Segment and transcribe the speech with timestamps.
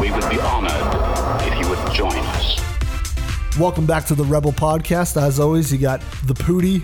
[0.00, 3.58] We would be honored if you would join us.
[3.58, 5.20] Welcome back to the Rebel Podcast.
[5.20, 6.80] As always, you got the Pooty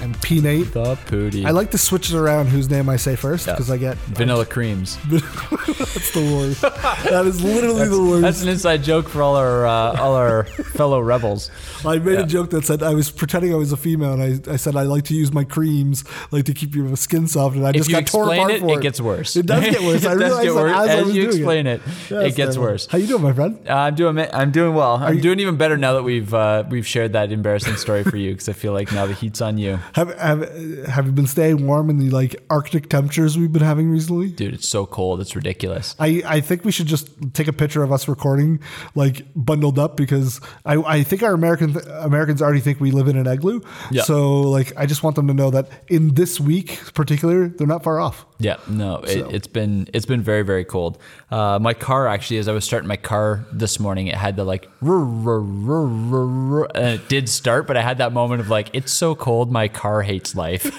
[0.00, 0.72] and P Nate.
[0.72, 1.44] The Pooty.
[1.46, 4.46] I like to switch it around whose name I say first because I get vanilla
[4.46, 4.96] creams.
[5.10, 6.60] that's the worst.
[7.10, 8.22] that is literally the worst.
[8.22, 11.50] That's an inside joke for all our uh, all our fellow rebels.
[11.84, 14.52] I made a joke that said I was pretending I was a female, and I,
[14.52, 17.66] I said I like to use my creams like to keep your skin soft, and
[17.66, 19.36] I If just you got torn explain apart it, for it it gets worse.
[19.36, 20.04] It does get worse.
[20.04, 20.72] I It does realized get that worse.
[20.72, 22.86] as, I As was you doing explain it, it that's gets worse.
[22.86, 23.58] How you doing, my friend?
[23.68, 24.96] Uh, I'm doing I'm doing well.
[24.96, 28.32] I'm doing even better now that we've uh, we've shared that embarrassing story for you
[28.32, 30.40] because I feel like now the heat's on you, Have have
[30.86, 34.28] have you been staying warm in the like Arctic temperatures we've been having recently?
[34.28, 34.54] dude.
[34.54, 35.20] It's so cold.
[35.20, 35.94] It's ridiculous.
[35.98, 38.60] I, I think we should just take a picture of us recording
[38.94, 43.16] like bundled up because I, I think our American Americans already think we live in
[43.16, 43.60] an igloo.
[43.90, 44.02] Yeah.
[44.02, 47.82] So like I just want them to know that in this week particular they're not
[47.82, 48.26] far off.
[48.38, 50.98] Yeah, no, it, it's been it's been very very cold.
[51.30, 54.44] Uh, my car actually, as I was starting my car this morning, it had the
[54.44, 58.92] like, rrr, rrr, rrr, it did start, but I had that moment of like, it's
[58.92, 60.70] so cold, my car hates life.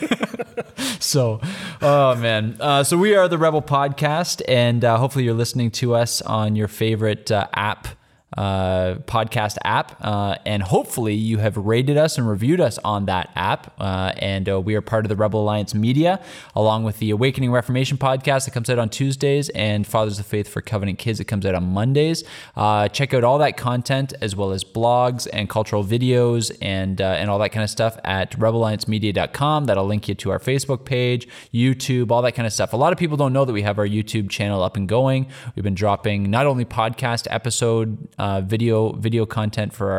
[0.99, 1.41] so,
[1.81, 5.95] oh man, uh, so we are the Rebel Podcast, and uh, hopefully you're listening to
[5.95, 7.87] us on your favorite uh, app
[8.37, 13.29] uh, podcast app, uh, and hopefully you have rated us and reviewed us on that
[13.35, 13.73] app.
[13.79, 16.19] Uh, and uh, we are part of the Rebel Alliance Media,
[16.55, 20.47] along with the Awakening Reformation podcast that comes out on Tuesdays, and Fathers of Faith
[20.47, 22.23] for Covenant Kids that comes out on Mondays.
[22.55, 27.05] Uh, check out all that content as well as blogs and cultural videos and uh,
[27.05, 29.65] and all that kind of stuff at rebelalliancemedia.com.
[29.65, 32.73] That'll link you to our Facebook page, YouTube, all that kind of stuff.
[32.73, 35.27] A lot of people don't know that we have our YouTube channel up and going.
[35.55, 39.91] We've been dropping not only podcast episode uh, video video content for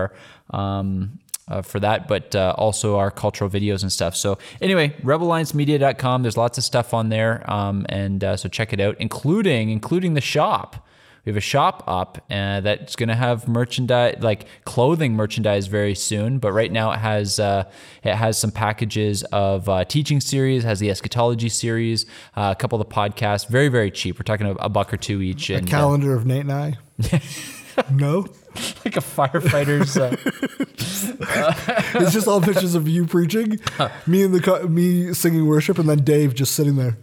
[0.53, 1.19] our um,
[1.49, 4.15] uh, for that, but uh, also our cultural videos and stuff.
[4.15, 6.23] So anyway, rebelalliancemedia.com.
[6.23, 10.15] There's lots of stuff on there, um, and uh, so check it out, including including
[10.15, 10.87] the shop.
[11.25, 15.95] We have a shop up uh, that's going to have merchandise, like clothing merchandise, very
[15.95, 16.39] soon.
[16.39, 17.71] But right now, it has uh,
[18.05, 22.07] it has some packages of uh, teaching series, has the eschatology series,
[22.37, 24.17] uh, a couple of the podcasts, very very cheap.
[24.19, 25.51] We're talking a, a buck or two each.
[25.51, 26.79] And, uh, Calendar of Nate and I.
[27.91, 28.21] no,
[28.85, 29.97] like a firefighter's.
[29.97, 30.17] Uh,
[32.01, 33.59] it's just all pictures of you preaching,
[34.07, 36.97] me and the co- me singing worship, and then Dave just sitting there.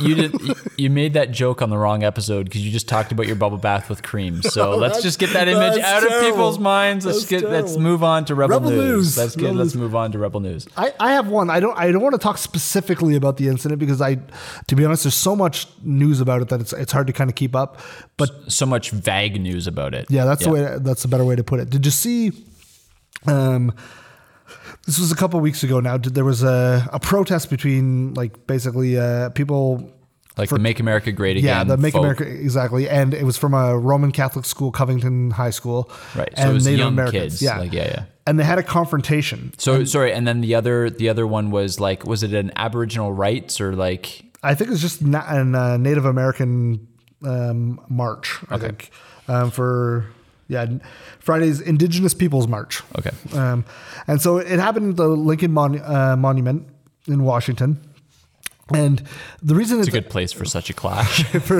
[0.00, 0.34] You did
[0.76, 3.58] you made that joke on the wrong episode because you just talked about your bubble
[3.58, 4.42] bath with cream.
[4.42, 7.04] So let's just get that image out of people's minds.
[7.04, 8.78] Let's That's get let's move on to Rebel, Rebel News.
[8.78, 9.18] News.
[9.18, 10.66] Let's get Rebel let's move on to Rebel News.
[10.76, 11.50] I, I have one.
[11.50, 14.18] I don't I don't want to talk specifically about the incident because I,
[14.66, 17.28] to be honest, there's so much news about it that it's it's hard to kind
[17.28, 17.80] of keep up.
[18.16, 20.06] But So much vague news about it.
[20.08, 20.78] Yeah, that's the way.
[20.80, 21.70] That's a better way to put it.
[21.70, 22.32] Did you see?
[23.26, 23.74] Um,
[24.86, 25.80] this was a couple weeks ago.
[25.80, 29.92] Now, there was a, a protest between like basically uh, people.
[30.38, 31.48] Like the Make America Great Again.
[31.48, 32.00] Yeah, the Make folk.
[32.02, 35.90] America exactly, and it was from a Roman Catholic school, Covington High School.
[36.14, 36.28] Right.
[36.36, 37.32] So and it was Native young Americans.
[37.32, 37.42] kids.
[37.42, 38.04] Yeah, Like, yeah, yeah.
[38.26, 39.52] And they had a confrontation.
[39.56, 43.12] So sorry, and then the other the other one was like was it an Aboriginal
[43.12, 46.86] rights or like I think it was just na- an uh, Native American
[47.24, 48.38] um, march.
[48.50, 48.90] I think
[49.28, 50.06] um, for
[50.48, 50.66] yeah
[51.18, 52.82] Friday's Indigenous Peoples March.
[52.98, 53.10] Okay.
[53.36, 53.64] Um,
[54.06, 56.66] and so it happened at the Lincoln Mon- uh, Monument
[57.06, 57.80] in Washington.
[58.74, 59.00] And
[59.42, 61.24] the reason it's it's a good place for such a clash.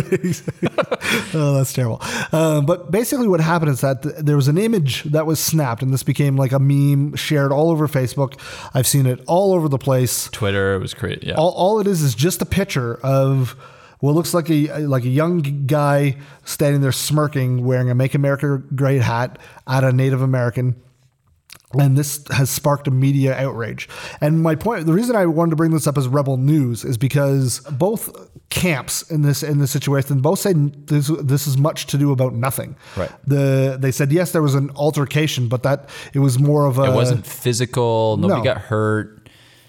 [1.34, 2.02] oh, that's terrible.
[2.32, 5.82] Um, but basically, what happened is that th- there was an image that was snapped,
[5.82, 8.40] and this became like a meme shared all over Facebook.
[8.74, 10.28] I've seen it all over the place.
[10.30, 11.28] Twitter it was crazy.
[11.28, 11.34] Yeah.
[11.34, 13.54] All, all it is is just a picture of
[14.00, 18.62] what looks like a like a young guy standing there smirking, wearing a "Make America
[18.74, 20.76] Great" hat at a Native American.
[21.78, 23.88] And this has sparked a media outrage.
[24.20, 26.96] And my point, the reason I wanted to bring this up as Rebel News is
[26.96, 31.98] because both camps in this in this situation both say this this is much to
[31.98, 32.76] do about nothing.
[32.96, 33.10] Right.
[33.26, 36.84] The they said yes, there was an altercation, but that it was more of a
[36.84, 38.16] It wasn't physical.
[38.16, 38.44] Nobody no.
[38.44, 39.15] got hurt.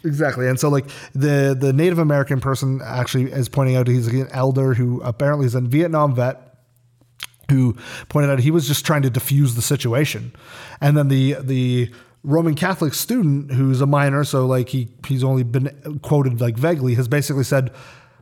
[0.04, 4.28] Exactly, and so like the the Native American person actually is pointing out he's an
[4.32, 6.56] elder who apparently is a Vietnam vet
[7.50, 7.76] who
[8.10, 10.34] pointed out he was just trying to diffuse the situation,
[10.82, 11.92] and then the the
[12.24, 16.96] Roman Catholic student who's a minor, so like he he's only been quoted like vaguely,
[16.96, 17.72] has basically said.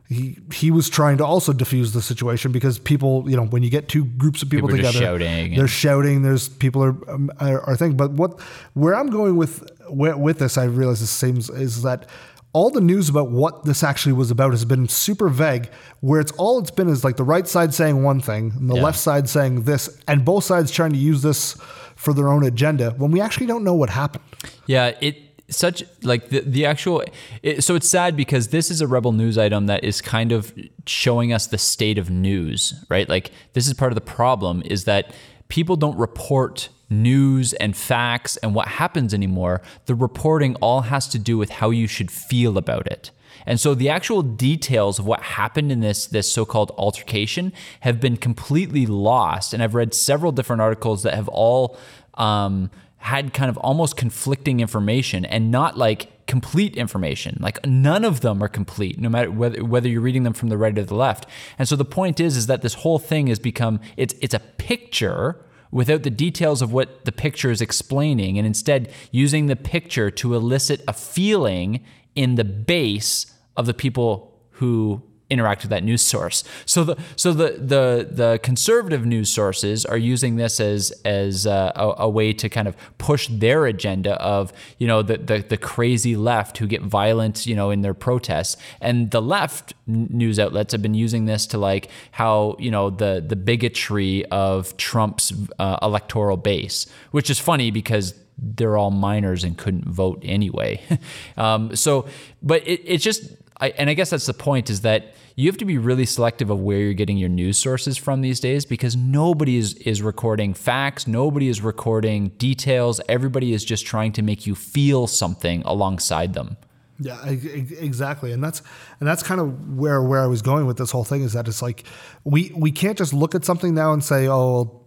[0.08, 3.70] He, he was trying to also diffuse the situation because people, you know, when you
[3.70, 6.22] get two groups of people, People are together, shouting they're and- shouting.
[6.22, 7.96] There's people are um, are, are thing.
[7.96, 8.40] But what
[8.74, 12.06] where I'm going with with, with this, I realize the same is that
[12.52, 15.68] all the news about what this actually was about has been super vague.
[16.00, 18.76] Where it's all it's been is like the right side saying one thing and the
[18.76, 18.82] Yeah.
[18.82, 21.54] left side saying this, and both sides trying to use this
[21.96, 24.22] for their own agenda when we actually don't know what happened.
[24.66, 25.16] Yeah, it
[25.48, 27.04] such like the the actual.
[27.42, 30.52] It, so it's sad because this is a rebel news item that is kind of
[30.86, 33.08] showing us the state of news, right?
[33.08, 35.12] Like this is part of the problem is that
[35.48, 39.62] people don't report news and facts and what happens anymore.
[39.86, 43.10] The reporting all has to do with how you should feel about it.
[43.44, 48.16] And so the actual details of what happened in this this so-called altercation have been
[48.16, 49.54] completely lost.
[49.54, 51.78] And I've read several different articles that have all
[52.14, 57.38] um, had kind of almost conflicting information and not like complete information.
[57.40, 60.58] Like none of them are complete, no matter whether whether you're reading them from the
[60.58, 61.26] right or the left.
[61.58, 64.40] And so the point is, is that this whole thing has become it's it's a
[64.40, 70.10] picture without the details of what the picture is explaining, and instead using the picture
[70.10, 71.84] to elicit a feeling
[72.14, 73.26] in the base
[73.56, 76.44] of the people who interact with that news source.
[76.64, 81.72] So the so the the the conservative news sources are using this as as uh,
[81.74, 85.56] a, a way to kind of push their agenda of you know the, the the
[85.56, 90.72] crazy left who get violent you know in their protests, and the left news outlets
[90.72, 95.78] have been using this to like how you know the the bigotry of Trump's uh,
[95.82, 100.82] electoral base, which is funny because they're all minors and couldn't vote anyway.
[101.36, 102.06] um, so,
[102.42, 105.58] but it, it's just, I, and I guess that's the point is that you have
[105.58, 108.96] to be really selective of where you're getting your news sources from these days because
[108.96, 113.00] nobody is, is recording facts, nobody is recording details.
[113.08, 116.56] Everybody is just trying to make you feel something alongside them.
[116.98, 118.62] Yeah, exactly, and that's
[119.00, 121.46] and that's kind of where where I was going with this whole thing is that
[121.46, 121.84] it's like
[122.24, 124.85] we we can't just look at something now and say, oh,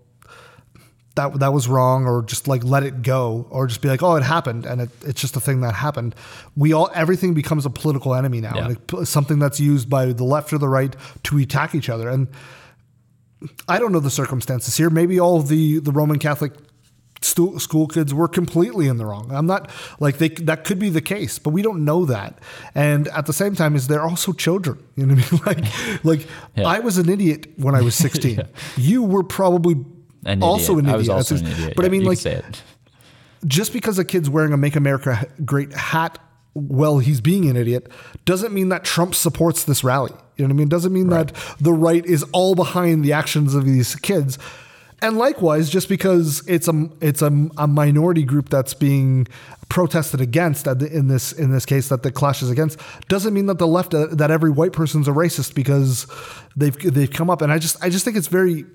[1.20, 4.16] that that was wrong, or just like let it go, or just be like, oh,
[4.16, 6.16] it happened, and it, it's just a thing that happened.
[6.56, 8.74] We all everything becomes a political enemy now, Yeah.
[9.02, 10.96] it, something that's used by the left or the right
[11.28, 12.28] to attack each other, and
[13.68, 14.90] I don't know the circumstances here.
[14.90, 16.52] Maybe all the the Roman Catholic
[17.22, 19.32] stu- school kids were completely in the wrong.
[19.32, 19.70] I'm not
[20.00, 22.40] like they that could be the case, but we don't know that.
[22.76, 24.78] And at the same time, is they're also children.
[24.96, 25.70] You know what I mean?
[26.04, 26.68] Like like Yeah.
[26.68, 28.42] I was an idiot when I was 16.
[28.78, 29.76] You were probably
[30.26, 30.80] An also idiot.
[30.80, 30.94] an idiot.
[30.94, 31.74] I was also an idiot.
[31.76, 32.20] But Yeah, I mean, like
[33.46, 36.20] just because a kid's wearing a "Make America Great" hat
[36.54, 37.92] while he's being an idiot
[38.26, 40.12] doesn't mean that Trump supports this rally.
[40.36, 40.70] You know what I mean?
[40.70, 44.38] Doesn't mean that the right is all behind the actions of these kids.
[45.02, 49.28] And likewise, just because it's a it's a, a minority group that's being
[49.70, 53.60] protested against in this in this case that the clash is against doesn't mean that
[53.60, 56.08] the left uh, that every white person's a racist because
[56.56, 58.66] they've they've come up and I just I just think it's very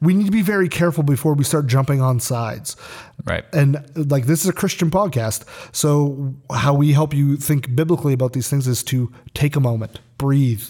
[0.00, 2.76] we need to be very careful before we start jumping on sides.
[3.24, 3.44] Right.
[3.52, 5.44] And like this is a Christian podcast.
[5.74, 10.00] So how we help you think biblically about these things is to take a moment,
[10.18, 10.64] breathe.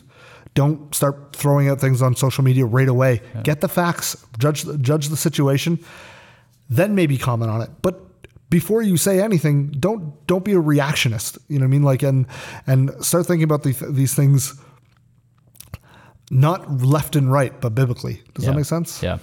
[0.54, 3.22] Don't start throwing out things on social media right away.
[3.42, 5.78] Get the facts, judge judge the situation,
[6.68, 7.70] then maybe comment on it.
[7.80, 8.00] But
[8.50, 11.38] before you say anything, don't don't be a reactionist.
[11.48, 11.82] You know what I mean?
[11.82, 12.26] Like and
[12.66, 14.60] and start thinking about these these things
[16.32, 18.22] not left and right, but biblically.
[18.34, 19.02] Does that make sense?
[19.02, 19.18] Yeah.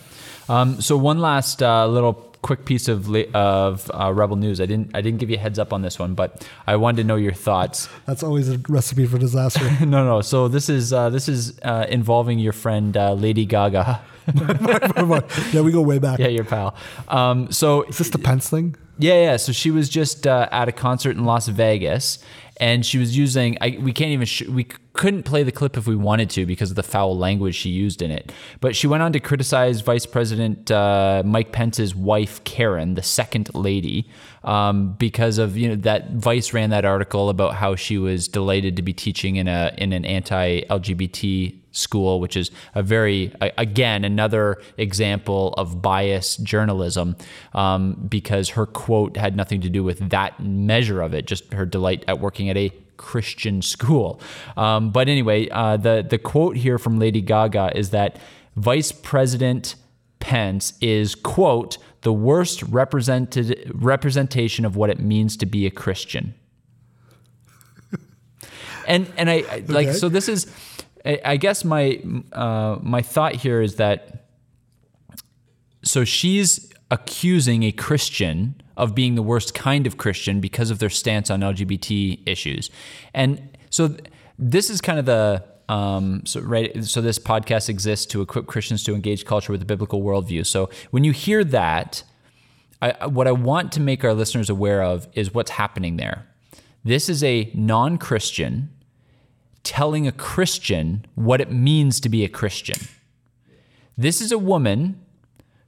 [0.47, 4.61] Um, so one last uh, little quick piece of of uh, rebel news.
[4.61, 7.01] I didn't I didn't give you a heads up on this one, but I wanted
[7.01, 7.89] to know your thoughts.
[8.05, 9.65] That's always a recipe for disaster.
[9.85, 10.21] no, no.
[10.21, 14.01] So this is uh, this is uh, involving your friend uh, Lady Gaga.
[15.51, 16.19] yeah, we go way back.
[16.19, 16.75] yeah, your pal.
[17.07, 18.75] Um, so Is this the Pence thing?
[18.99, 19.37] Yeah, yeah.
[19.37, 22.19] So she was just uh, at a concert in Las Vegas,
[22.59, 23.57] and she was using.
[23.61, 24.25] I, we can't even.
[24.25, 27.55] Sh- we couldn't play the clip if we wanted to because of the foul language
[27.55, 28.31] she used in it.
[28.59, 33.53] But she went on to criticize Vice President uh, Mike Pence's wife, Karen, the second
[33.55, 34.09] lady,
[34.43, 38.75] um, because of you know that Vice ran that article about how she was delighted
[38.75, 44.61] to be teaching in a in an anti-LGBT school, which is a very, again, another
[44.77, 47.15] example of bias journalism
[47.53, 51.65] um, because her quote had nothing to do with that measure of it, just her
[51.65, 54.19] delight at working at a Christian school.
[54.57, 58.19] Um, but anyway, uh, the, the quote here from Lady Gaga is that
[58.55, 59.75] Vice President
[60.19, 66.33] Pence is, quote, the worst represented representation of what it means to be a Christian.
[68.87, 69.97] and and I, I like Okay.
[69.97, 70.45] so this is
[71.05, 72.01] I, guess my
[72.33, 74.25] uh, my thought here is that
[75.83, 80.89] so she's accusing a Christian of being the worst kind of Christian because of their
[80.89, 82.69] stance on LGBT issues,
[83.13, 84.01] and so th-
[84.37, 86.83] this is kind of the um, so right.
[86.83, 90.45] So this podcast exists to equip Christians to engage culture with a biblical worldview.
[90.45, 92.03] So when you hear that,
[92.81, 96.25] I- what I want to make our listeners aware of is what's happening there.
[96.83, 98.69] This is a non-Christian
[99.63, 102.87] telling a Christian what it means to be a Christian.
[103.97, 104.99] This is a woman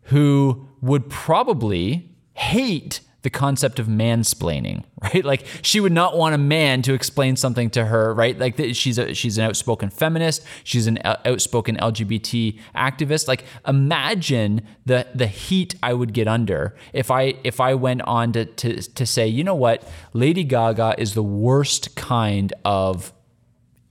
[0.03, 5.23] who would probably hate the concept of mansplaining, right?
[5.23, 8.37] Like she would not want a man to explain something to her, right?
[8.37, 13.27] Like she's a, she's an outspoken feminist, she's an uh, outspoken LGBT activist.
[13.27, 18.33] Like imagine the the heat I would get under if I if I went on
[18.33, 23.13] to to to say, you know what, Lady Gaga is the worst kind of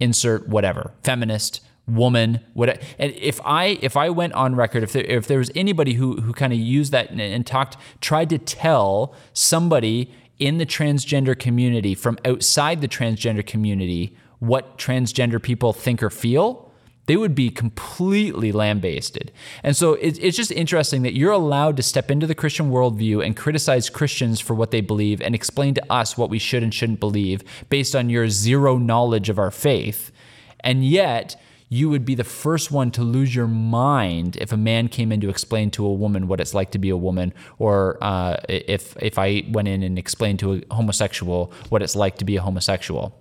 [0.01, 5.05] insert whatever feminist woman what and if i if i went on record if there
[5.05, 8.39] if there was anybody who who kind of used that and, and talked tried to
[8.39, 16.03] tell somebody in the transgender community from outside the transgender community what transgender people think
[16.03, 16.70] or feel
[17.07, 19.33] they would be completely lambasted.
[19.63, 23.25] And so it, it's just interesting that you're allowed to step into the Christian worldview
[23.25, 26.73] and criticize Christians for what they believe and explain to us what we should and
[26.73, 30.13] shouldn't believe based on your zero knowledge of our faith.
[30.61, 31.37] And yet,
[31.73, 35.21] you would be the first one to lose your mind if a man came in
[35.21, 38.97] to explain to a woman what it's like to be a woman, or uh, if
[39.01, 42.43] if I went in and explained to a homosexual what it's like to be a
[42.43, 43.17] homosexual.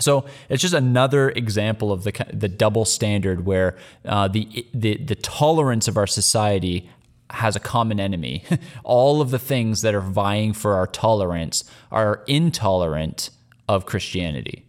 [0.00, 5.14] So it's just another example of the the double standard where uh, the, the the
[5.14, 6.90] tolerance of our society
[7.30, 8.44] has a common enemy.
[8.84, 13.30] All of the things that are vying for our tolerance are intolerant
[13.68, 14.66] of Christianity.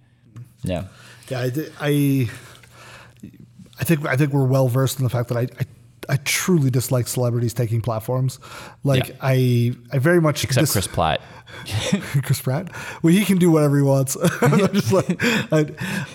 [0.64, 0.86] Yeah.
[1.28, 2.30] Yeah, I, I,
[3.80, 5.66] I think I think we're well versed in the fact that I, I,
[6.10, 8.40] I truly dislike celebrities taking platforms.
[8.84, 9.16] Like Yeah.
[9.22, 11.22] I, I very much Except dis- Chris Platt.
[12.24, 12.70] Chris Pratt.
[13.04, 14.16] Well, he can do whatever he wants.
[14.74, 15.66] Just like, I,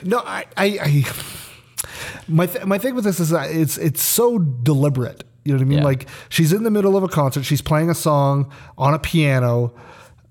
[0.02, 1.04] no, I, I, I
[2.28, 5.24] my th- my thing with this is that it's it's so deliberate.
[5.44, 5.78] You know what I mean?
[5.78, 5.84] Yeah.
[5.84, 9.74] Like she's in the middle of a concert, she's playing a song on a piano.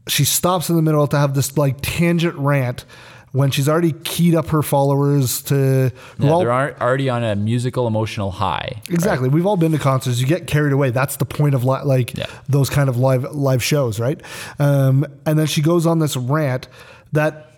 [0.08, 2.86] She stops in the middle to have this like tangent rant
[3.32, 7.86] when she's already keyed up her followers to Yeah, all- they're already on a musical
[7.88, 8.82] emotional high.
[8.90, 9.30] Exactly.
[9.30, 10.20] We've all been to concerts.
[10.20, 10.90] You get carried away.
[10.90, 12.26] That's the point of li- like Yeah.
[12.48, 14.20] those kind of live live shows, right?
[14.58, 16.68] Um, and then she goes on this rant
[17.12, 17.52] that,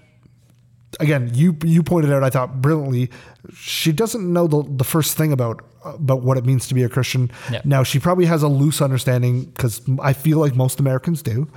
[1.00, 2.24] again, you you pointed out.
[2.24, 3.10] I thought brilliantly.
[3.56, 6.90] She doesn't know the the first thing about about what it means to be a
[6.90, 7.32] Christian.
[7.52, 7.62] Yeah.
[7.66, 11.48] Now she probably has a loose understanding because I feel like most Americans do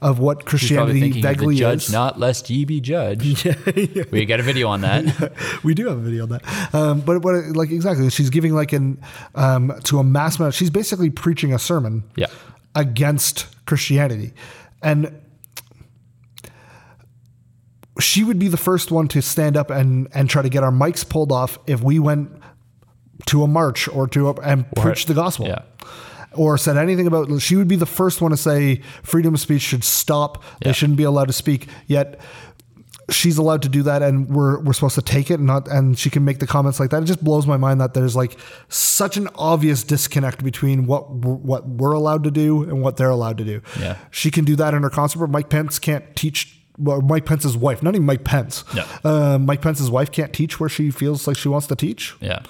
[0.00, 1.92] of what Christianity vaguely judge, is.
[1.92, 3.46] not lest ye be judged.
[4.10, 5.32] We got a video on that.
[5.64, 6.74] we do have a video on that.
[6.74, 9.00] Um, but what, like exactly, she's giving like an
[9.34, 10.54] um, to a mass amount.
[10.54, 12.26] She's basically preaching a sermon Yeah.
[12.74, 14.32] against Christianity,
[14.82, 15.20] and
[18.00, 20.72] she would be the first one to stand up and and try to get our
[20.72, 22.30] mics pulled off if we went
[23.26, 25.46] to a march or to a, and preached the gospel.
[25.46, 25.62] Yeah.
[26.32, 29.62] Or said anything about she would be the first one to say freedom of speech
[29.62, 30.42] should stop.
[30.62, 31.68] They shouldn't be allowed to speak.
[31.86, 32.20] Yet
[33.10, 35.98] she's allowed to do that and we're we're supposed to take it and not and
[35.98, 38.34] she can make the comments like that it just blows my mind that there's like
[38.70, 43.10] such an obvious disconnect between what we're- what we're allowed to do and what they're
[43.10, 43.98] allowed to do Yeah.
[44.10, 47.56] she can do that in her concert but mike pence can't teach well, Mike Pence's
[47.56, 48.64] wife, not even Mike Pence.
[48.74, 48.84] No.
[49.04, 52.16] Uh, Mike Pence's wife can't teach where she feels like she wants to teach.
[52.20, 52.40] Yeah.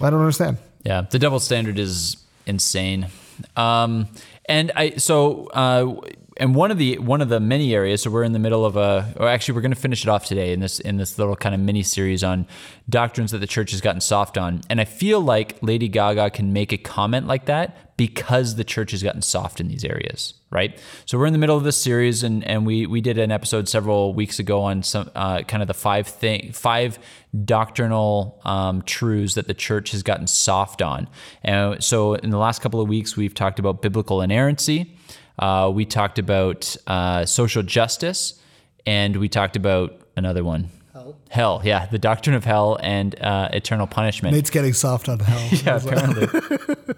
[0.00, 0.58] I don't understand.
[0.84, 3.08] Yeah, the double standard is insane.
[3.56, 4.08] Um,
[4.48, 6.00] and I so uh,
[6.36, 8.02] and one of the one of the many areas.
[8.02, 10.26] So we're in the middle of a, or actually we're going to finish it off
[10.26, 12.46] today in this in this little kind of mini series on
[12.88, 14.60] doctrines that the church has gotten soft on.
[14.68, 18.90] And I feel like Lady Gaga can make a comment like that because the church
[18.90, 20.78] has gotten soft in these areas, right?
[21.06, 23.68] So we're in the middle of this series, and and we we did an episode
[23.68, 26.98] several weeks ago on some uh, kind of the five thing five
[27.44, 31.08] doctrinal um, truths that the church has gotten soft on.
[31.42, 34.96] And so in the last couple of weeks, we've talked about biblical inerrancy.
[35.38, 38.40] Uh, we talked about uh, social justice,
[38.86, 40.70] and we talked about another one.
[41.06, 41.16] Hell.
[41.28, 44.34] Hell, yeah, the doctrine of hell and uh, eternal punishment.
[44.34, 45.48] Nate's getting soft on hell.
[45.64, 46.94] yeah, apparently.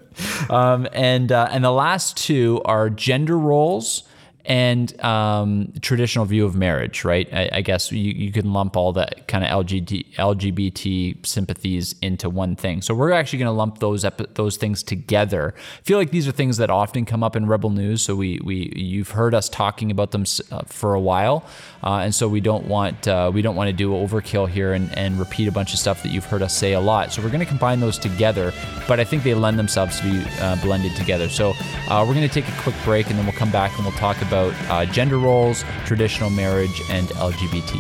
[0.50, 4.04] um, and uh, and the last two are gender roles
[4.49, 7.28] and um, traditional view of marriage, right?
[7.35, 12.31] I, I guess you, you can lump all that kind of LGBT, LGBT sympathies into
[12.31, 12.81] one thing.
[12.81, 15.55] So we're actually going to lump those epi- those things together.
[15.55, 18.40] I feel like these are things that often come up in Rebel News, so we
[18.43, 21.45] we you've heard us talking about them uh, for a while,
[21.85, 24.97] uh, and so we don't want uh, we don't want to do overkill here and,
[24.97, 27.12] and repeat a bunch of stuff that you've heard us say a lot.
[27.12, 28.55] So we're going to combine those together,
[28.88, 31.28] but I think they lend themselves to be uh, blended together.
[31.28, 31.52] So
[31.90, 33.99] uh, we're going to take a quick break, and then we'll come back and we'll
[33.99, 37.75] talk about uh, gender roles, traditional marriage, and LGBT.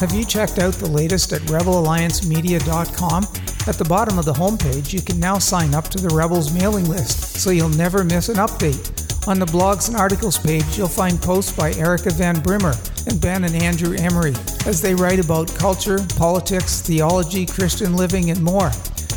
[0.00, 3.24] Have you checked out the latest at rebelalliancemedia.com?
[3.66, 6.86] At the bottom of the homepage, you can now sign up to the Rebels mailing
[6.86, 9.28] list so you'll never miss an update.
[9.28, 12.72] On the blogs and articles page, you'll find posts by Erica Van Brimmer
[13.06, 14.32] and Ben and Andrew Emery
[14.64, 18.70] as they write about culture, politics, theology, Christian living, and more.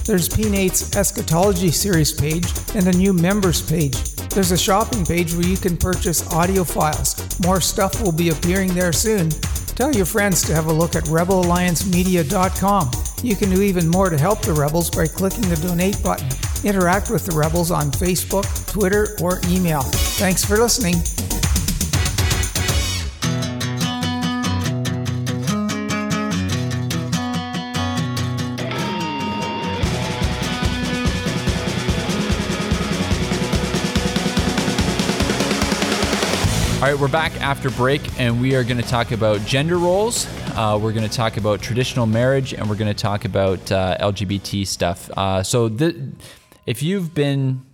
[0.06, 2.46] There's P-Nate's Eschatology series page
[2.76, 3.98] and a new members page.
[4.30, 7.40] There's a shopping page where you can purchase audio files.
[7.40, 9.30] More stuff will be appearing there soon.
[9.30, 12.92] Tell your friends to have a look at rebelalliancemedia.com.
[13.24, 16.28] You can do even more to help the Rebels by clicking the donate button.
[16.66, 19.84] Interact with the Rebels on Facebook, Twitter, or email.
[19.84, 20.96] Thanks for listening.
[36.84, 40.28] All right, we're back after break, and we are going to talk about gender roles.
[40.50, 43.96] Uh, we're going to talk about traditional marriage, and we're going to talk about uh,
[44.02, 45.10] LGBT stuff.
[45.16, 45.74] Uh, so,
[46.66, 47.66] if you've been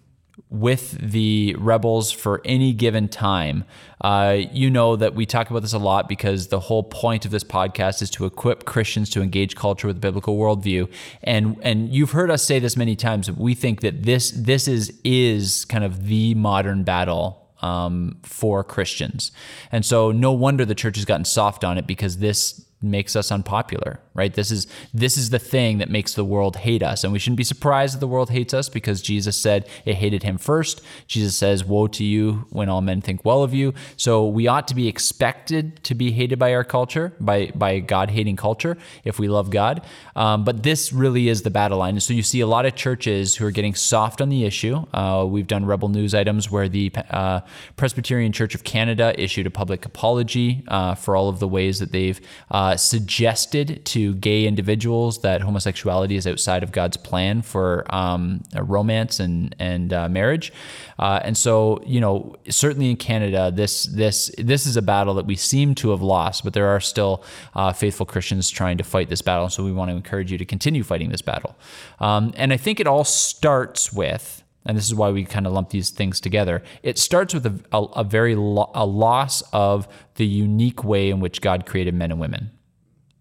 [0.51, 3.63] with the rebels for any given time,
[4.01, 7.31] uh, you know that we talk about this a lot because the whole point of
[7.31, 10.87] this podcast is to equip Christians to engage culture with a biblical worldview.
[11.23, 13.31] And and you've heard us say this many times.
[13.31, 19.31] We think that this this is is kind of the modern battle um, for Christians.
[19.71, 23.31] And so no wonder the church has gotten soft on it because this makes us
[23.31, 24.33] unpopular, right?
[24.33, 27.03] This is this is the thing that makes the world hate us.
[27.03, 30.23] And we shouldn't be surprised that the world hates us because Jesus said it hated
[30.23, 30.81] him first.
[31.07, 34.67] Jesus says, "Woe to you when all men think well of you." So we ought
[34.69, 39.27] to be expected to be hated by our culture, by by God-hating culture if we
[39.27, 39.81] love God.
[40.15, 41.95] Um, but this really is the battle line.
[41.95, 44.85] And so you see a lot of churches who are getting soft on the issue.
[44.93, 47.41] Uh, we've done rebel news items where the uh,
[47.75, 51.91] Presbyterian Church of Canada issued a public apology uh, for all of the ways that
[51.91, 52.19] they've
[52.51, 59.19] uh, suggested to gay individuals that homosexuality is outside of God's plan for um, romance
[59.19, 60.51] and and uh, marriage.
[60.97, 65.25] Uh, and so, you know, certainly in Canada, this this this is a battle that
[65.25, 67.23] we seem to have lost, but there are still
[67.55, 69.49] uh, faithful Christians trying to fight this battle.
[69.49, 71.55] So we want to encourage you to continue fighting this battle.
[71.99, 75.53] Um, and I think it all starts with and this is why we kind of
[75.53, 76.61] lump these things together.
[76.83, 81.19] It starts with a, a, a very lo- a loss of the unique way in
[81.19, 82.51] which God created men and women,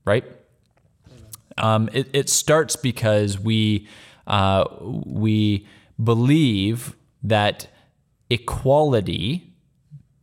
[0.08, 0.24] right?
[1.58, 3.86] Um, it, it starts because we
[4.26, 5.66] uh, we
[6.02, 7.68] believe that
[8.30, 9.52] equality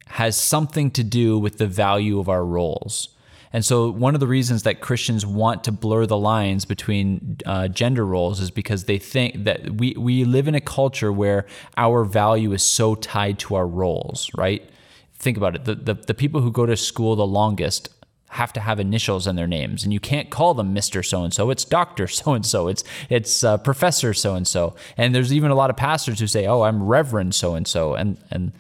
[0.08, 3.10] has something to do with the value of our roles.
[3.52, 7.70] And so, one of the reasons that Christians want to blur the lines between uh,
[7.70, 11.46] gender roles is because they think that we, we live in a culture where
[11.78, 14.70] our value is so tied to our roles, right?
[15.14, 15.64] Think about it.
[15.64, 17.90] The, the, the people who go to school the longest
[18.30, 21.06] have to have initials in their names and you can't call them Mr.
[21.06, 22.08] so and so it's Dr.
[22.10, 25.70] so and so it's it's uh, professor so and so and there's even a lot
[25.70, 28.52] of pastors who say oh I'm reverend so and so and and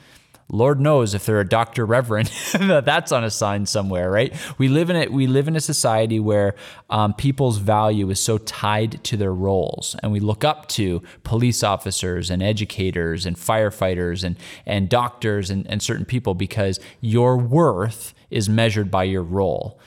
[0.47, 4.31] Lord knows if they're a doctor reverend, that's on a sign somewhere, right?
[4.59, 5.11] We live in it.
[5.11, 6.53] We live in a society where
[6.89, 11.63] um, people's value is so tied to their roles, and we look up to police
[11.63, 18.13] officers and educators and firefighters and and doctors and, and certain people because your worth
[18.29, 19.79] is measured by your role.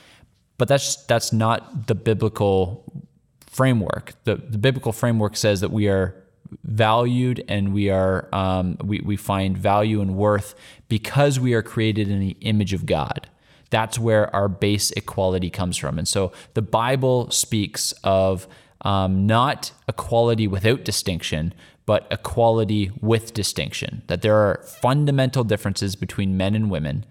[0.57, 3.05] But that's that's not the biblical
[3.45, 4.13] framework.
[4.23, 6.15] The the biblical framework says that we are
[6.63, 10.55] valued and we are um, we, we find value and worth
[10.87, 13.29] because we are created in the image of god
[13.69, 18.47] that's where our base equality comes from and so the bible speaks of
[18.81, 21.53] um, not equality without distinction
[21.85, 27.05] but equality with distinction that there are fundamental differences between men and women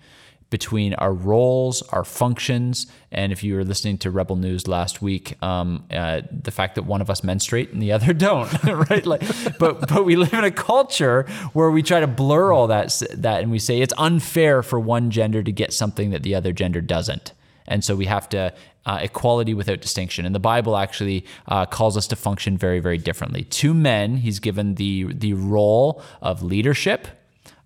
[0.50, 5.40] between our roles, our functions, and if you were listening to Rebel News last week,
[5.42, 8.50] um, uh, the fact that one of us menstruate and the other don't,
[8.90, 9.04] right?
[9.04, 9.22] Like,
[9.58, 13.42] but but we live in a culture where we try to blur all that that,
[13.42, 16.80] and we say it's unfair for one gender to get something that the other gender
[16.80, 17.32] doesn't,
[17.66, 18.54] and so we have to
[18.86, 20.24] uh, equality without distinction.
[20.24, 23.44] And the Bible actually uh, calls us to function very very differently.
[23.44, 27.06] To men, He's given the the role of leadership,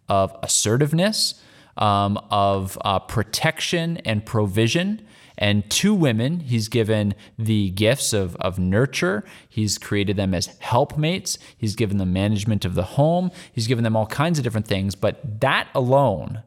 [0.09, 1.40] of assertiveness
[1.76, 5.06] um, of uh, protection and provision.
[5.38, 9.24] And to women, he's given the gifts of, of nurture.
[9.48, 11.38] He's created them as helpmates.
[11.56, 13.30] He's given them management of the home.
[13.52, 14.94] He's given them all kinds of different things.
[14.94, 16.42] But that alone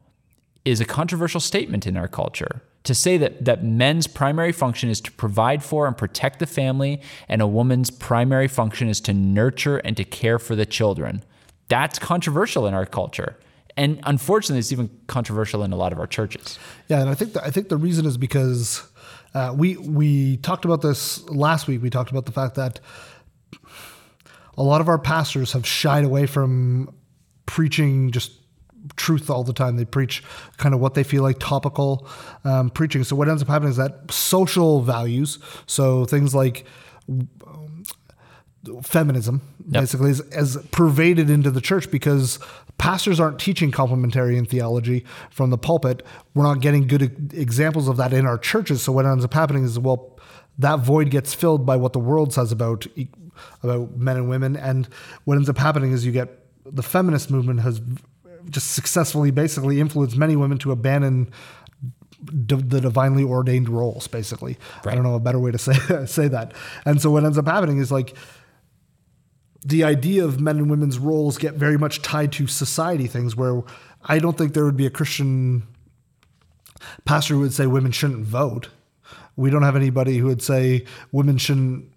[0.64, 2.62] is a controversial statement in our culture.
[2.84, 7.00] To say that, that men's primary function is to provide for and protect the family,
[7.28, 11.24] and a woman's primary function is to nurture and to care for the children.
[11.68, 13.36] That's controversial in our culture
[13.76, 16.58] and unfortunately, it's even controversial in a lot of our churches.
[16.88, 18.82] Yeah, and I think the, I think the reason is because
[19.34, 21.82] uh, we we talked about this last week.
[21.82, 22.80] We talked about the fact that
[24.56, 26.94] a lot of our pastors have shied away from
[27.44, 28.32] preaching just
[28.96, 29.76] truth all the time.
[29.76, 30.22] They preach
[30.56, 32.08] kind of what they feel like topical
[32.44, 33.04] um, preaching.
[33.04, 36.64] So what ends up happening is that social values, so things like
[37.08, 37.84] um,
[38.82, 39.82] feminism, yep.
[39.82, 42.38] basically, is, is pervaded into the church because
[42.78, 46.04] pastors aren't teaching complementarian theology from the pulpit.
[46.34, 48.82] We're not getting good examples of that in our churches.
[48.82, 50.18] So what ends up happening is, well,
[50.58, 52.86] that void gets filled by what the world says about
[53.62, 54.88] about men and women, and
[55.24, 57.80] what ends up happening is you get the feminist movement has
[58.48, 61.30] just successfully, basically, influenced many women to abandon
[62.22, 64.06] the divinely ordained roles.
[64.06, 64.92] Basically, right.
[64.92, 65.74] I don't know a better way to say
[66.06, 66.54] say that.
[66.84, 68.16] And so what ends up happening is like
[69.66, 73.62] the idea of men and women's roles get very much tied to society things where
[74.04, 75.66] I don't think there would be a Christian
[77.04, 78.68] pastor who would say women shouldn't vote.
[79.34, 81.90] We don't have anybody who would say women shouldn't,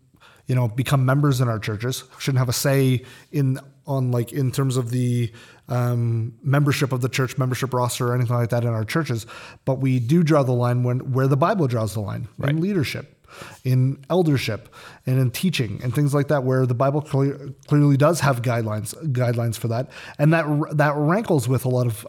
[0.47, 4.51] you know, become members in our churches, shouldn't have a say in on like in
[4.51, 5.31] terms of the
[5.67, 9.27] um, membership of the church membership roster or anything like that in our churches.
[9.65, 12.49] But we do draw the line when where the Bible draws the line right.
[12.49, 13.18] in leadership
[13.63, 14.73] in eldership
[15.05, 18.93] and in teaching and things like that, where the Bible clear, clearly does have guidelines
[19.11, 20.45] guidelines for that, and that
[20.77, 22.05] that rankles with a lot of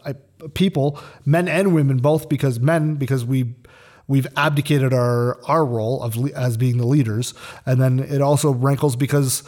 [0.53, 3.55] people, men and women both, because men because we
[4.07, 7.33] we've abdicated our our role of as being the leaders,
[7.65, 9.43] and then it also rankles because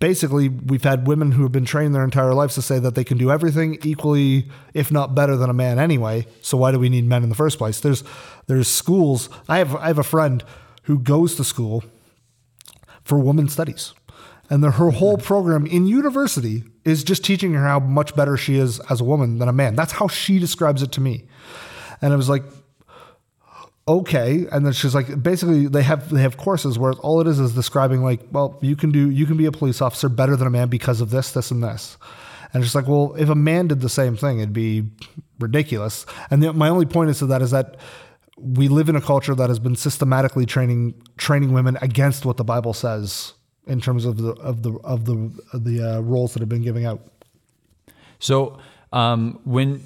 [0.00, 3.04] basically we've had women who have been trained their entire lives to say that they
[3.04, 6.26] can do everything equally if not better than a man anyway.
[6.42, 7.80] So why do we need men in the first place?
[7.80, 8.04] There's
[8.46, 9.28] there's schools.
[9.48, 10.44] I have i have a friend
[10.84, 11.84] who goes to school
[13.02, 13.94] for women's studies.
[14.50, 18.56] And the, her whole program in university is just teaching her how much better she
[18.56, 19.74] is as a woman than a man.
[19.74, 21.24] That's how she describes it to me.
[22.02, 22.42] And it was like
[23.86, 27.38] okay and then she's like basically they have they have courses where all it is
[27.38, 30.46] is describing like well you can do you can be a police officer better than
[30.46, 31.98] a man because of this this and this.
[32.52, 34.90] And she's like well if a man did the same thing it'd be
[35.38, 36.06] ridiculous.
[36.30, 37.76] And the, my only point is to that is that
[38.38, 42.44] we live in a culture that has been systematically training training women against what the
[42.44, 43.34] bible says
[43.66, 46.62] in terms of the of the of the of the uh, roles that have been
[46.62, 47.02] giving out.
[48.18, 48.58] So
[48.92, 49.82] um, when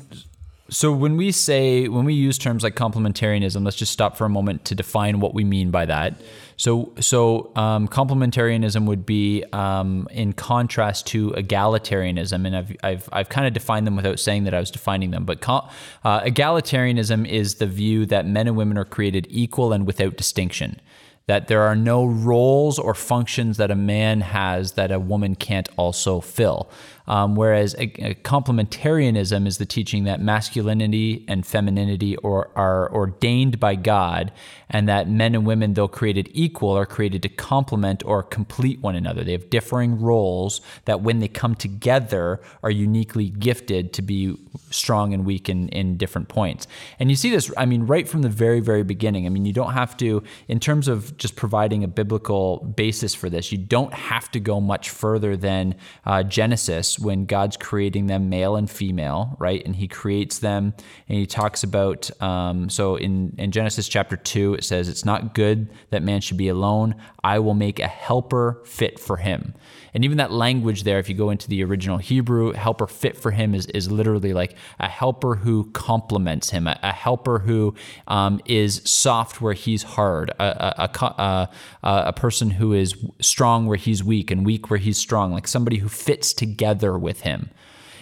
[0.70, 4.28] so when we say when we use terms like complementarianism, let's just stop for a
[4.28, 6.20] moment to define what we mean by that.
[6.56, 13.28] So so um, complementarianism would be um, in contrast to egalitarianism, and I've I've I've
[13.30, 15.24] kind of defined them without saying that I was defining them.
[15.24, 20.16] But uh, egalitarianism is the view that men and women are created equal and without
[20.16, 20.80] distinction
[21.28, 25.68] that there are no roles or functions that a man has that a woman can't
[25.76, 26.70] also fill.
[27.08, 33.58] Um, whereas a, a complementarianism is the teaching that masculinity and femininity are, are ordained
[33.58, 34.30] by God,
[34.68, 38.94] and that men and women, though created equal, are created to complement or complete one
[38.94, 39.24] another.
[39.24, 44.36] They have differing roles that, when they come together, are uniquely gifted to be
[44.70, 46.66] strong and weak in, in different points.
[46.98, 49.24] And you see this, I mean, right from the very, very beginning.
[49.24, 53.30] I mean, you don't have to, in terms of just providing a biblical basis for
[53.30, 58.28] this, you don't have to go much further than uh, Genesis when God's creating them
[58.28, 59.62] male and female, right?
[59.64, 60.74] And He creates them,
[61.08, 62.10] and He talks about.
[62.20, 66.36] Um, so in in Genesis chapter two, it says, "It's not good that man should
[66.36, 66.94] be alone.
[67.22, 69.54] I will make a helper fit for him."
[69.98, 73.32] And even that language there, if you go into the original Hebrew, helper fit for
[73.32, 77.74] him is, is literally like a helper who complements him, a, a helper who
[78.06, 81.48] um, is soft where he's hard, a, a, a,
[81.82, 85.78] a person who is strong where he's weak and weak where he's strong, like somebody
[85.78, 87.50] who fits together with him.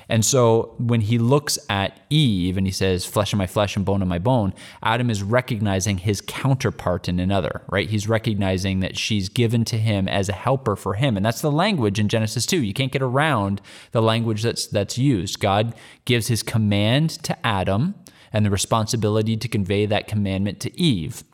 [0.08, 3.84] And so when he looks at Eve and he says, flesh of my flesh and
[3.84, 7.90] bone of my bone, Adam is recognizing his counterpart in another, right?
[7.90, 11.16] He's recognizing that she's given to him as a helper for him.
[11.16, 12.62] And that's the language in Genesis 2.
[12.62, 15.40] You can't get around the language that's that's used.
[15.40, 17.96] God gives his command to Adam
[18.32, 21.24] and the responsibility to convey that commandment to Eve.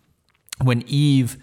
[0.63, 1.37] When Eve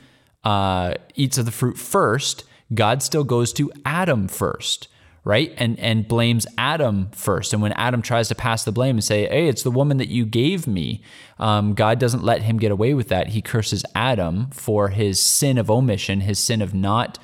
[0.43, 4.87] uh, eats of the fruit first, God still goes to Adam first
[5.23, 5.53] right?
[5.57, 7.53] And and blames Adam first.
[7.53, 10.09] And when Adam tries to pass the blame and say, "Hey, it's the woman that
[10.09, 11.01] you gave me,"
[11.37, 13.29] um, God doesn't let him get away with that.
[13.29, 17.19] He curses Adam for his sin of omission, his sin of not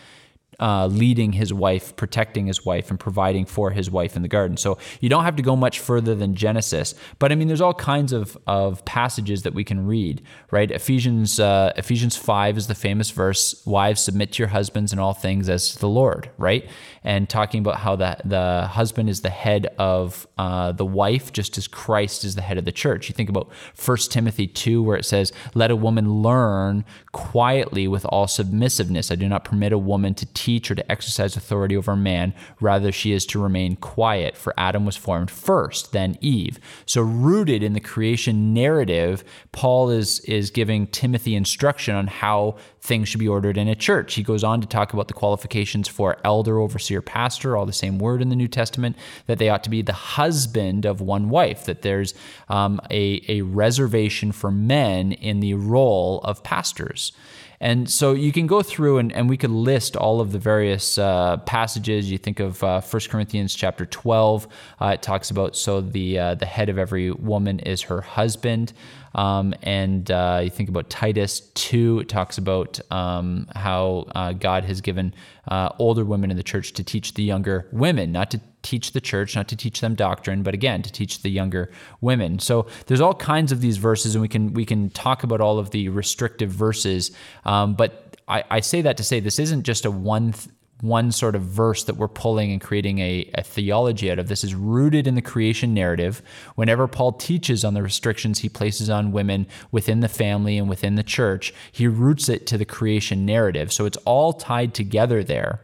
[0.60, 4.58] uh, leading his wife, protecting his wife, and providing for his wife in the garden.
[4.58, 6.96] So you don't have to go much further than Genesis.
[7.20, 10.72] But I mean, there's all kinds of, of passages that we can read, right?
[10.72, 15.14] Ephesians uh, Ephesians five is the famous verse: "Wives, submit to your husbands in all
[15.14, 16.68] things as to the Lord," right?
[17.06, 21.58] And talking about how the the husband is the head of uh, the wife, just
[21.58, 23.08] as Christ is the head of the church.
[23.08, 23.50] You think about
[23.84, 29.12] 1 Timothy two, where it says, "Let a woman learn quietly with all submissiveness.
[29.12, 31.98] I do not permit a woman to." teach teach or to exercise authority over a
[31.98, 32.34] man.
[32.60, 36.60] Rather, she is to remain quiet, for Adam was formed first, then Eve.
[36.86, 43.10] So, rooted in the creation narrative, Paul is, is giving Timothy instruction on how things
[43.10, 44.14] should be ordered in a church.
[44.14, 48.00] He goes on to talk about the qualifications for elder, overseer, pastor, all the same
[48.00, 48.96] word in the New Testament,
[49.28, 52.14] that they ought to be the husband of one wife, that there's
[52.48, 57.12] um, a, a reservation for men in the role of pastors.
[57.60, 60.98] And so you can go through and, and we could list all of the various
[60.98, 62.12] uh, passages.
[62.12, 64.48] You think of uh, 1 Corinthians chapter 12.
[64.80, 68.74] Uh, it talks about so the uh, the head of every woman is her husband.
[69.16, 74.66] Um, and uh, you think about Titus 2, it talks about um, how uh, God
[74.66, 75.14] has given
[75.48, 79.00] uh, older women in the church to teach the younger women, not to teach the
[79.02, 82.40] church, not to teach them doctrine, but again, to teach the younger women.
[82.40, 85.60] So there's all kinds of these verses, and we can we can talk about all
[85.60, 87.12] of the restrictive verses.
[87.46, 90.50] Um, but I, I, say that to say this isn't just a one th-
[90.82, 94.28] one sort of verse that we're pulling and creating a, a, theology out of.
[94.28, 96.22] This is rooted in the creation narrative.
[96.56, 100.96] Whenever Paul teaches on the restrictions he places on women within the family and within
[100.96, 103.72] the church, he roots it to the creation narrative.
[103.72, 105.62] So it's all tied together there.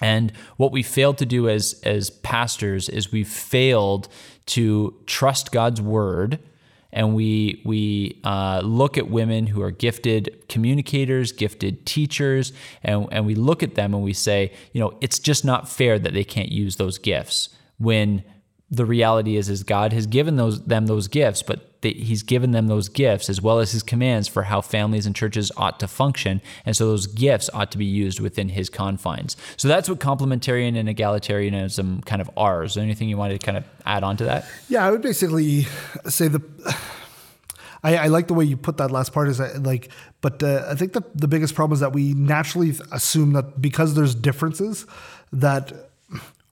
[0.00, 4.08] And what we failed to do as, as pastors is we failed
[4.46, 6.38] to trust God's word
[6.92, 13.26] and we we uh, look at women who are gifted communicators, gifted teachers, and and
[13.26, 16.24] we look at them and we say, you know, it's just not fair that they
[16.24, 18.22] can't use those gifts when
[18.70, 22.50] the reality is is God has given those them those gifts, but they, He's given
[22.50, 25.88] them those gifts as well as His commands for how families and churches ought to
[25.88, 29.36] function, and so those gifts ought to be used within His confines.
[29.56, 32.64] So that's what complementarian and egalitarianism kind of are.
[32.64, 34.46] Is there anything you wanted to kind of add on to that?
[34.68, 35.62] Yeah, I would basically
[36.08, 36.42] say the.
[37.82, 39.28] I, I like the way you put that last part.
[39.28, 42.74] Is that like, but uh, I think the the biggest problem is that we naturally
[42.90, 44.86] assume that because there's differences,
[45.32, 45.72] that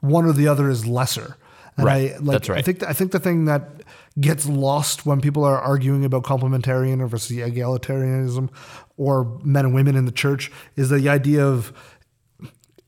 [0.01, 1.37] one or the other is lesser
[1.77, 2.13] and right.
[2.13, 2.59] I, like, That's right.
[2.59, 3.83] I think I think the thing that
[4.21, 8.49] gets lost when people are arguing about complementarian versus egalitarianism
[8.97, 11.73] or men and women in the church is the idea of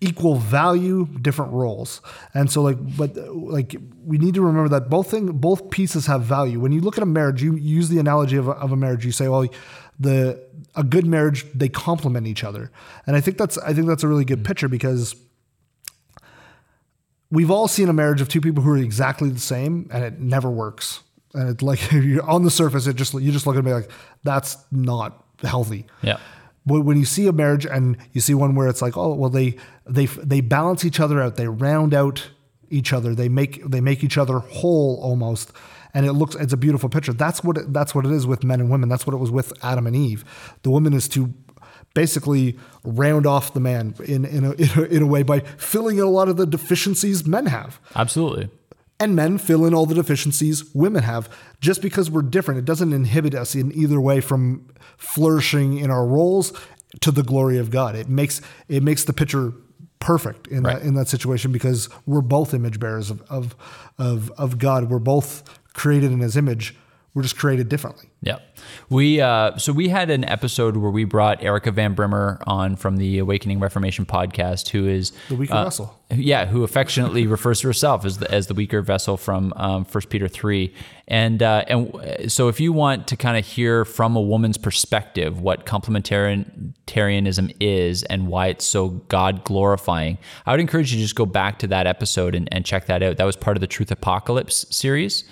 [0.00, 2.00] equal value, different roles.
[2.34, 6.22] And so like but like we need to remember that both thing both pieces have
[6.22, 6.60] value.
[6.60, 9.04] When you look at a marriage, you use the analogy of a, of a marriage.
[9.04, 9.46] You say, well,
[9.98, 10.40] the
[10.74, 12.70] a good marriage they complement each other.
[13.06, 15.16] And I think that's I think that's a really good picture because
[17.30, 20.20] we've all seen a marriage of two people who are exactly the same and it
[20.20, 21.00] never works.
[21.36, 23.90] And it's like you're on the surface, it just you just look at me like
[24.24, 25.86] that's not healthy.
[26.02, 26.18] Yeah.
[26.64, 29.30] But when you see a marriage and you see one where it's like, oh well,
[29.30, 32.30] they they they balance each other out, they round out
[32.70, 35.52] each other, they make they make each other whole almost,
[35.94, 37.12] and it looks it's a beautiful picture.
[37.12, 38.88] That's what it, that's what it is with men and women.
[38.88, 40.24] That's what it was with Adam and Eve.
[40.62, 41.32] The woman is to
[41.94, 45.98] basically round off the man in in a, in a, in a way by filling
[45.98, 47.78] in a lot of the deficiencies men have.
[47.94, 48.50] Absolutely.
[48.98, 51.28] And men fill in all the deficiencies women have.
[51.60, 56.06] Just because we're different, it doesn't inhibit us in either way from flourishing in our
[56.06, 56.52] roles
[57.00, 57.94] to the glory of God.
[57.94, 59.52] It makes it makes the picture
[59.98, 60.78] perfect in Right.
[60.78, 63.54] that in that situation because we're both image bearers of of
[63.98, 64.88] of, of God.
[64.90, 65.42] We're both
[65.74, 66.74] created in His image.
[67.12, 68.10] We're just created differently.
[68.22, 68.38] Yeah.
[68.88, 72.96] We uh, so we had an episode where we brought Erica Van Brimmer on from
[72.96, 76.00] the Awakening Reformation podcast, who is The weaker uh, vessel.
[76.10, 80.02] Yeah, who affectionately refers to herself as the, as the weaker vessel from um, 1
[80.08, 80.72] Peter three,
[81.06, 85.40] and uh, and so if you want to kind of hear from a woman's perspective
[85.40, 91.16] what complementarianism is and why it's so God glorifying, I would encourage you to just
[91.16, 93.18] go back to that episode and, and check that out.
[93.18, 95.24] That was part of the Truth Apocalypse series.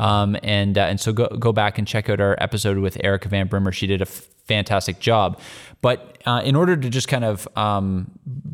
[0.00, 3.28] Um, and uh, and so go go back and check out our episode with Erica
[3.28, 3.72] Van Brimmer.
[3.72, 5.40] She did a f- fantastic job.
[5.80, 8.10] But uh, in order to just kind of um,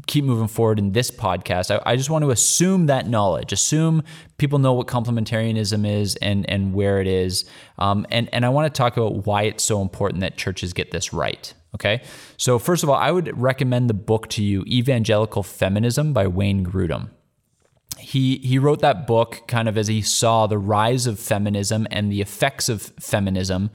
[0.07, 4.03] keep moving forward in this podcast, I, I, just want to assume that knowledge, assume
[4.37, 7.47] people know what complementarianism is and and where it is,
[7.79, 10.91] um, and and I want to talk about why it's so important that churches get
[10.91, 11.55] this right.
[11.75, 12.03] Okay,
[12.37, 16.65] so first of all, I would recommend the book to you, Evangelical Feminism by Wayne
[16.65, 17.09] Grudem
[17.99, 22.11] he he wrote that book kind of as he saw the rise of feminism and
[22.11, 23.71] the effects of feminism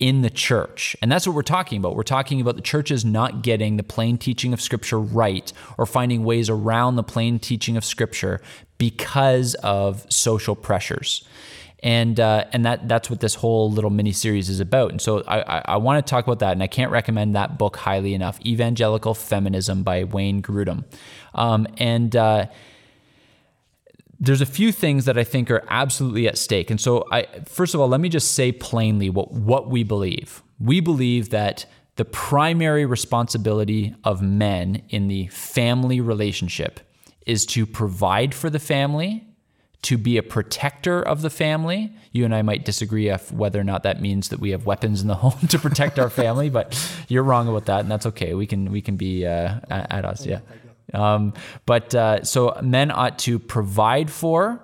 [0.00, 0.96] in the church.
[1.00, 1.96] And that's what we're talking about.
[1.96, 6.24] We're talking about the churches not getting the plain teaching of scripture right or finding
[6.24, 8.40] ways around the plain teaching of scripture
[8.76, 11.26] because of social pressures.
[11.82, 14.90] And uh, and that that's what this whole little mini series is about.
[14.90, 17.58] And so I, I, I want to talk about that, and I can't recommend that
[17.58, 18.40] book highly enough.
[18.40, 20.84] Evangelical Feminism by Wayne Grudem,
[21.34, 22.46] um, and uh,
[24.24, 26.70] there's a few things that I think are absolutely at stake.
[26.70, 30.42] And so I first of all, let me just say plainly what what we believe.
[30.58, 36.80] We believe that the primary responsibility of men in the family relationship
[37.26, 39.24] is to provide for the family,
[39.82, 41.92] to be a protector of the family.
[42.12, 45.02] You and I might disagree of whether or not that means that we have weapons
[45.02, 46.74] in the home to protect our family, but
[47.08, 48.34] you're wrong about that, and that's okay.
[48.34, 50.40] We can we can be uh, at us, yeah.
[50.94, 51.34] Um,
[51.66, 54.62] but uh, so men ought to provide for,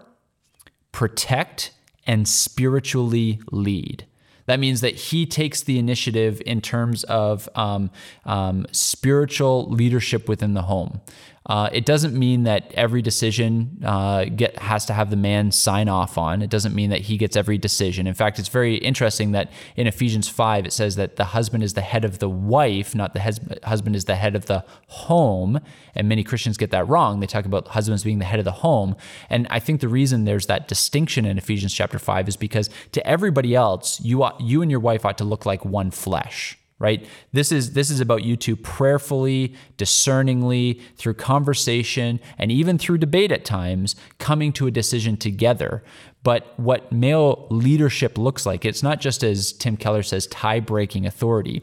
[0.93, 1.73] protect,
[2.07, 4.07] and spiritually lead.
[4.47, 7.90] That means that he takes the initiative in terms of um,
[8.25, 11.01] um, spiritual leadership within the home.
[11.46, 15.88] Uh, it doesn't mean that every decision uh, get has to have the man sign
[15.88, 16.42] off on.
[16.42, 18.07] It doesn't mean that he gets every decision.
[18.07, 21.72] In fact, it's very interesting that in Ephesians five it says that the husband is
[21.72, 25.59] the head of the wife, not the hes- husband is the head of the home.
[25.94, 27.20] And many Christians get that wrong.
[27.20, 28.94] They talk about husbands being the head of the home,
[29.31, 33.05] and I think the reason there's that distinction in Ephesians chapter five is because to
[33.07, 37.07] everybody else, you ought, you and your wife ought to look like one flesh right?
[37.33, 43.31] This is this is about you two prayerfully discerningly through conversation and even through debate
[43.31, 45.85] at times coming to a decision together.
[46.25, 51.07] But what male leadership looks like it's not just as tim keller says tie breaking
[51.07, 51.62] authority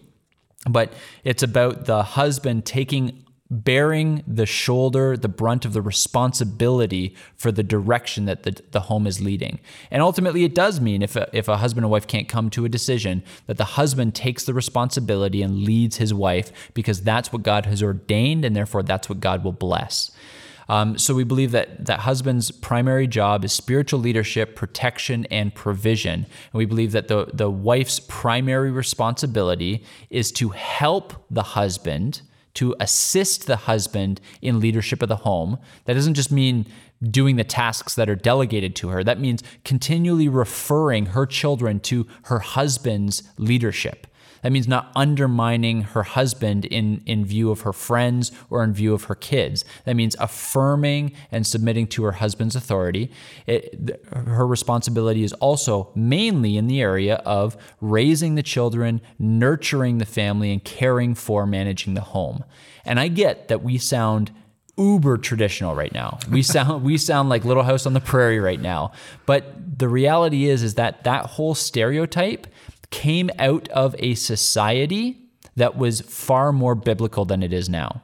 [0.68, 7.52] but it's about the husband taking bearing the shoulder, the brunt of the responsibility for
[7.52, 9.60] the direction that the, the home is leading.
[9.90, 12.66] And ultimately, it does mean if a, if a husband and wife can't come to
[12.66, 17.44] a decision, that the husband takes the responsibility and leads his wife because that's what
[17.44, 20.12] God has ordained, and therefore that's what God will bless.
[20.70, 26.26] Um, so we believe that that husband's primary job is spiritual leadership, protection, and provision.
[26.26, 32.22] And we believe that the the wife's primary responsibility is to help the husband
[32.58, 35.60] to assist the husband in leadership of the home.
[35.86, 36.66] That doesn't just mean
[37.02, 39.04] doing the tasks that are delegated to her.
[39.04, 44.08] That means continually referring her children to her husband's leadership.
[44.48, 48.94] That means not undermining her husband in, in view of her friends or in view
[48.94, 49.66] of her kids.
[49.84, 53.12] That means affirming and submitting to her husband's authority.
[53.46, 60.06] It, her responsibility is also mainly in the area of raising the children, nurturing the
[60.06, 62.46] family, and caring for managing the home.
[62.86, 64.32] And I get that we sound
[64.78, 66.20] uber traditional right now.
[66.32, 68.94] We sound we sound like Little House on the Prairie right now.
[69.26, 72.48] But the reality is is that that whole stereotype
[72.90, 75.18] came out of a society
[75.56, 78.04] that was far more biblical than it is now.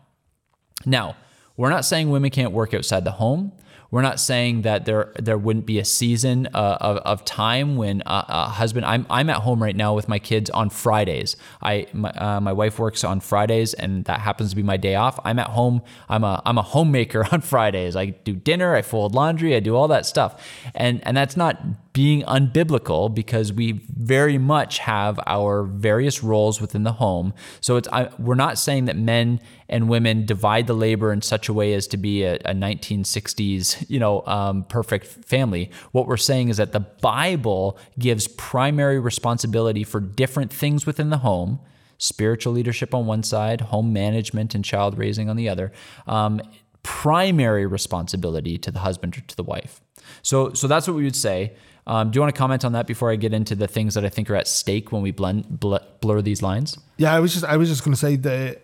[0.86, 1.16] Now,
[1.56, 3.54] we're not saying women can't work outside the home.
[3.94, 8.02] We're not saying that there there wouldn't be a season uh, of, of time when
[8.08, 8.88] a, a, husband.
[8.88, 11.38] I'm I'm at home right now with my kids on Fridays.
[11.62, 14.96] I my, uh, my wife works on Fridays, and that happens to be my day
[14.96, 15.20] off.
[15.24, 15.84] I'm at home.
[16.10, 17.96] I'm a I'm a homemaker on Fridays.
[17.96, 18.74] I do dinner.
[18.74, 19.56] I fold laundry.
[19.56, 20.44] I do all that stuff,
[20.74, 21.62] and and that's not
[21.94, 27.34] being unbiblical because we very much have our various roles within the home.
[27.62, 31.48] So it's I, we're not saying that men and women divide the labor in such
[31.50, 35.70] a way as to be a, a 1960s you know um, perfect family.
[35.92, 41.20] What we're saying is that the Bible gives primary responsibility for different things within the
[41.20, 41.60] home.
[42.00, 45.72] Spiritual leadership on one side, home management and child raising on the other.
[46.08, 46.42] Um,
[46.82, 49.80] primary responsibility to the husband or to the wife.
[50.24, 51.54] So so that's what we would say.
[51.86, 54.06] Um, do you want to comment on that before I get into the things that
[54.06, 56.78] I think are at stake when we blend bl- blur these lines?
[56.98, 58.60] Yeah, I was just I was just going to say the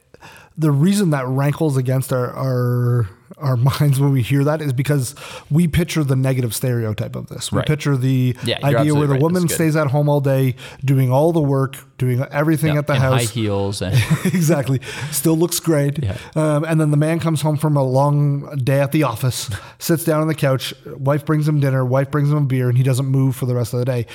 [0.57, 5.15] the reason that rankles against our, our our minds when we hear that is because
[5.49, 7.51] we picture the negative stereotype of this.
[7.51, 7.67] We Right.
[7.67, 9.21] picture the Yeah, idea where the right.
[9.21, 12.95] woman stays at home all day, doing all the work, doing everything Yeah, at the
[12.95, 13.29] high house.
[13.29, 13.93] heels and
[14.25, 14.79] exactly.
[15.11, 16.01] Still looks great.
[16.03, 16.17] Yeah.
[16.35, 19.49] Um, and then the man comes home from a long day at the office,
[19.79, 20.73] sits down on the couch.
[20.85, 21.83] Wife brings him dinner.
[21.85, 24.05] Wife brings him a beer, and he doesn't move for the rest of the day.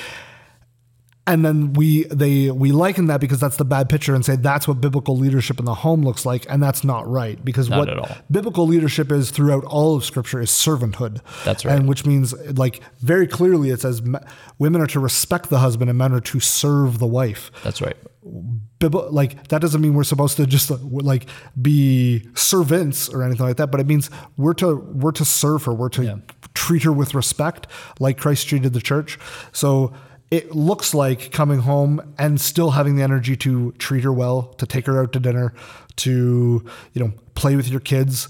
[1.27, 4.69] And then we they we liken that because that's the bad picture and say that's
[4.69, 7.89] what biblical leadership in the home looks like, and that's not right because Not what
[7.89, 8.09] at all.
[8.31, 11.21] biblical leadership is throughout all of Scripture is servanthood.
[11.45, 11.75] That's right.
[11.79, 14.03] and which means like very clearly it says
[14.59, 17.97] women are to respect the husband and men are to serve the wife that's right.
[18.79, 21.27] bibl- like that doesn't mean we're supposed to just like
[21.61, 25.73] be servants or anything like that but it means we're to we're to serve her
[25.73, 26.17] we're to Yeah.
[26.53, 27.67] treat her with respect
[27.99, 29.19] like christ treated the church
[29.53, 29.93] so
[30.31, 34.67] it looks like coming home and still having the energy to treat her well to
[34.67, 35.53] take her out to dinner
[35.97, 38.29] to you know play with your kids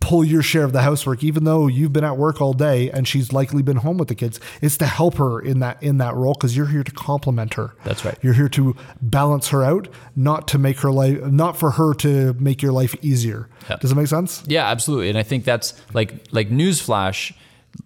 [0.00, 3.06] pull your share of the housework even though you've been at work all day and
[3.06, 6.12] she's likely been home with the kids it's to help her in that in that
[6.16, 8.18] role because you're here to complement her That's right.
[8.20, 12.34] you're here to balance her out not to make her life not for her to
[12.34, 13.76] make your life easier Yeah.
[13.76, 15.08] does it make sense Yeah, absolutely.
[15.08, 17.32] And I think that's like like newsflash,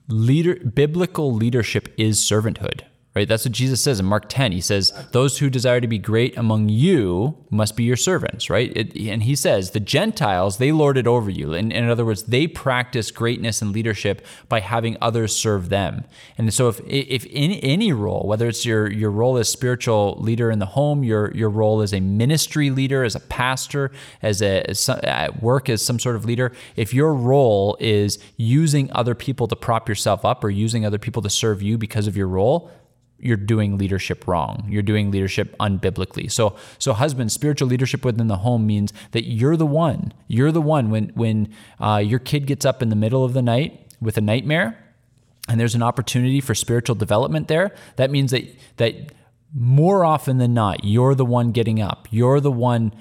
[0.09, 2.83] leader biblical leadership is servanthood.
[3.17, 3.27] Right?
[3.27, 4.53] That's what Jesus says in Mark 10.
[4.53, 8.71] He says, Those who desire to be great among you must be your servants, right?
[8.77, 11.55] It, and he says, The Gentiles, they lord it over you.
[11.55, 16.05] And in other words, they practice greatness and leadership by having others serve them.
[16.37, 20.51] And so if if in any role, whether it's your your role as spiritual leader
[20.51, 24.69] in the home, your your role as a ministry leader, as a pastor, as a
[24.69, 29.49] as at work as some sort of leader, if your role is using other people
[29.49, 32.71] to prop yourself up or using other people to serve you because of your role,
[33.19, 34.67] you're doing leadership wrong.
[34.69, 36.31] You're doing leadership unbiblically.
[36.31, 40.13] So, so husband, spiritual leadership within the home means that you're the one.
[40.29, 43.43] You're the one when when uh, your kid gets up in the middle of the
[43.43, 44.79] night with a nightmare,
[45.49, 47.75] and there's an opportunity for spiritual development there.
[47.97, 48.45] That means that
[48.77, 49.13] that
[49.55, 52.09] more often than not, you're the one getting up.
[52.11, 52.93] You're the one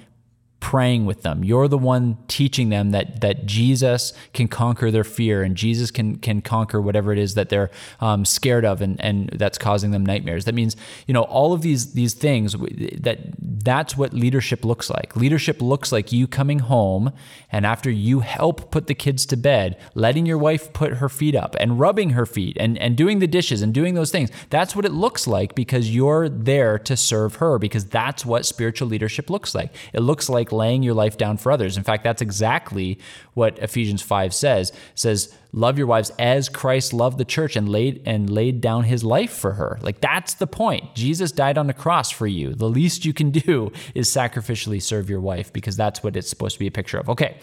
[0.60, 1.43] praying with them.
[1.43, 6.18] You're the one teaching them that that Jesus can conquer their fear and Jesus can
[6.18, 10.06] can conquer whatever it is that they're um, scared of and and that's causing them
[10.06, 10.45] nightmares.
[10.45, 10.76] That means
[11.06, 15.16] you know all of these these things that that's what leadership looks like.
[15.16, 17.12] Leadership looks like you coming home
[17.51, 21.36] and after you help put the kids to bed, letting your wife put her feet
[21.36, 24.32] up and rubbing her feet and and doing the dishes and doing those things.
[24.49, 28.88] That's what it looks like because you're there to serve her because that's what spiritual
[28.88, 29.72] leadership looks like.
[29.93, 31.78] It looks like laying your life down for others.
[31.78, 33.00] In fact, that's exactly
[33.34, 34.70] what Ephesians 5 says.
[34.70, 38.84] It says, "Love your wives as Christ loved the church and laid and laid down
[38.84, 40.96] his life for her." Like that's the point.
[40.96, 42.54] Jesus died on the cross for you.
[42.54, 46.56] The least you can do is sacrificially serve your wife because that's what it's supposed
[46.56, 47.10] to be a picture of.
[47.10, 47.38] Okay.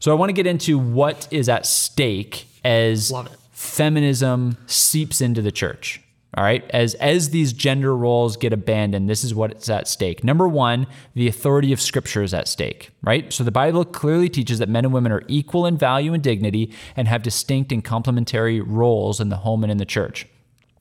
[0.00, 3.12] So I want to get into what is at stake as
[3.50, 6.00] feminism seeps into the church.
[6.38, 10.22] All right, as as these gender roles get abandoned, this is what's at stake.
[10.22, 12.90] Number one, the authority of Scripture is at stake.
[13.02, 16.22] Right, so the Bible clearly teaches that men and women are equal in value and
[16.22, 20.28] dignity and have distinct and complementary roles in the home and in the church.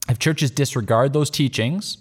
[0.07, 1.97] If churches disregard those teachings,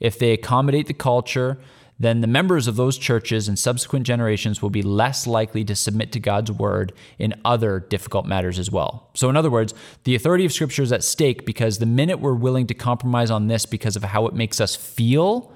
[0.00, 1.58] if they accommodate the culture,
[1.98, 6.12] then the members of those churches and subsequent generations will be less likely to submit
[6.12, 9.10] to God's word in other difficult matters as well.
[9.14, 9.72] So, in other words,
[10.04, 13.46] the authority of Scripture is at stake because the minute we're willing to compromise on
[13.46, 15.52] this because of how it makes us feel,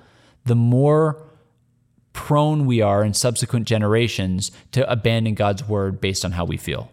[0.46, 1.22] the more
[2.12, 6.90] prone we are in subsequent generations to abandon God's word based on how we feel.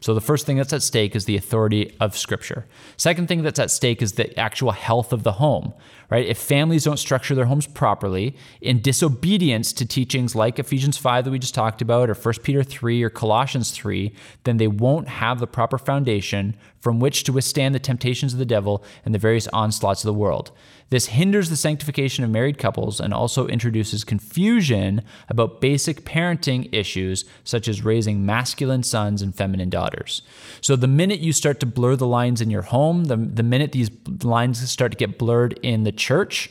[0.00, 2.66] So the first thing that's at stake is the authority of scripture.
[2.98, 5.72] Second thing that's at stake is the actual health of the home,
[6.10, 6.26] right?
[6.26, 11.30] If families don't structure their homes properly in disobedience to teachings like Ephesians 5 that
[11.30, 15.40] we just talked about or 1 Peter 3 or Colossians 3, then they won't have
[15.40, 16.56] the proper foundation
[16.86, 20.14] from which to withstand the temptations of the devil and the various onslaughts of the
[20.14, 20.52] world.
[20.90, 27.24] This hinders the sanctification of married couples and also introduces confusion about basic parenting issues
[27.42, 30.22] such as raising masculine sons and feminine daughters.
[30.60, 33.72] So, the minute you start to blur the lines in your home, the, the minute
[33.72, 33.90] these
[34.22, 36.50] lines start to get blurred in the church,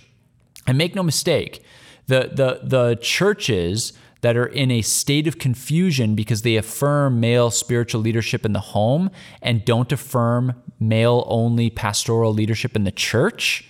[0.68, 1.64] and make no mistake,
[2.08, 3.94] the, the, the churches
[4.26, 8.60] that are in a state of confusion because they affirm male spiritual leadership in the
[8.60, 13.66] home and don't affirm male only pastoral leadership in the church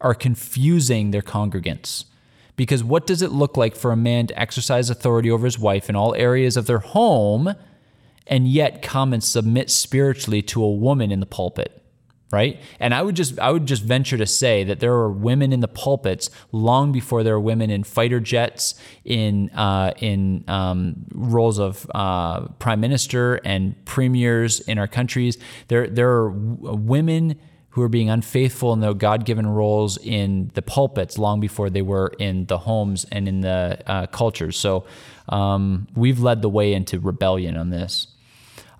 [0.00, 2.04] are confusing their congregants.
[2.54, 5.90] Because what does it look like for a man to exercise authority over his wife
[5.90, 7.52] in all areas of their home
[8.28, 11.82] and yet come and submit spiritually to a woman in the pulpit
[12.32, 12.60] right?
[12.80, 15.60] And i would just i would just venture to say that there were women in
[15.60, 18.74] the pulpits long before there were women in fighter jets
[19.04, 25.38] in uh, in um, roles of uh, prime minister and premiers in our countries.
[25.68, 27.38] There there are women
[27.70, 32.10] who are being unfaithful in their god-given roles in the pulpits long before they were
[32.18, 34.58] in the homes and in the uh, cultures.
[34.58, 34.86] So
[35.28, 38.06] um, we've led the way into rebellion on this.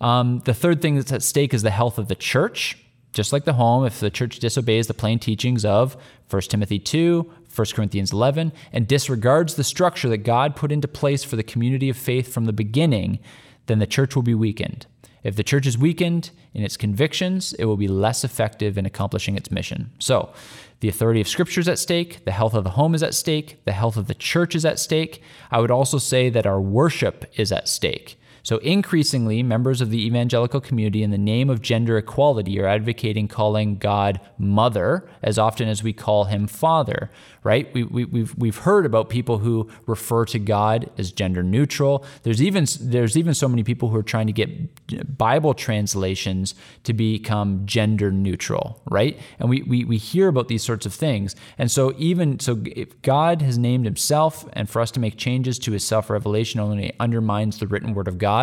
[0.00, 2.78] Um, the third thing that's at stake is the health of the church
[3.12, 5.96] just like the home, if the church disobeys the plain teachings of
[6.30, 11.24] 1 Timothy 2, 1 Corinthians 11, and disregards the structure that God put into place
[11.24, 13.18] for the community of faith from the beginning,
[13.66, 14.86] then the church will be weakened.
[15.22, 19.36] If the church is weakened in its convictions, it will be less effective in accomplishing
[19.36, 19.90] its mission.
[19.98, 20.32] So,
[20.80, 23.64] the authority of Scripture is at stake, the health of the home is at stake,
[23.64, 25.22] the health of the church is at stake.
[25.50, 28.20] I would also say that our worship is at stake.
[28.46, 33.26] So, increasingly, members of the evangelical community, in the name of gender equality, are advocating
[33.26, 37.10] calling God mother as often as we call him father,
[37.42, 37.74] right?
[37.74, 42.04] We, we, we've, we've heard about people who refer to God as gender neutral.
[42.22, 46.92] There's even, there's even so many people who are trying to get Bible translations to
[46.92, 49.18] become gender neutral, right?
[49.40, 51.34] And we, we, we hear about these sorts of things.
[51.58, 55.58] And so, even so, if God has named himself, and for us to make changes
[55.58, 58.35] to his self revelation only undermines the written word of God.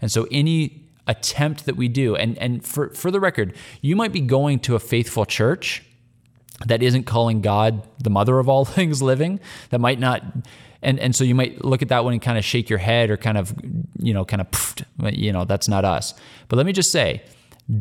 [0.00, 4.12] And so, any attempt that we do, and, and for, for the record, you might
[4.12, 5.82] be going to a faithful church
[6.66, 9.40] that isn't calling God the mother of all things living,
[9.70, 10.22] that might not
[10.82, 13.10] and and so you might look at that one and kind of shake your head
[13.10, 13.54] or kind of
[13.98, 16.14] you know kind of pfft, you know that's not us.
[16.48, 17.22] But let me just say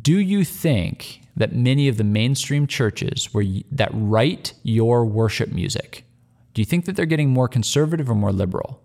[0.02, 5.50] do you think that many of the mainstream churches where you, that write your worship
[5.52, 6.04] music
[6.54, 8.82] do you think that they're getting more conservative or more liberal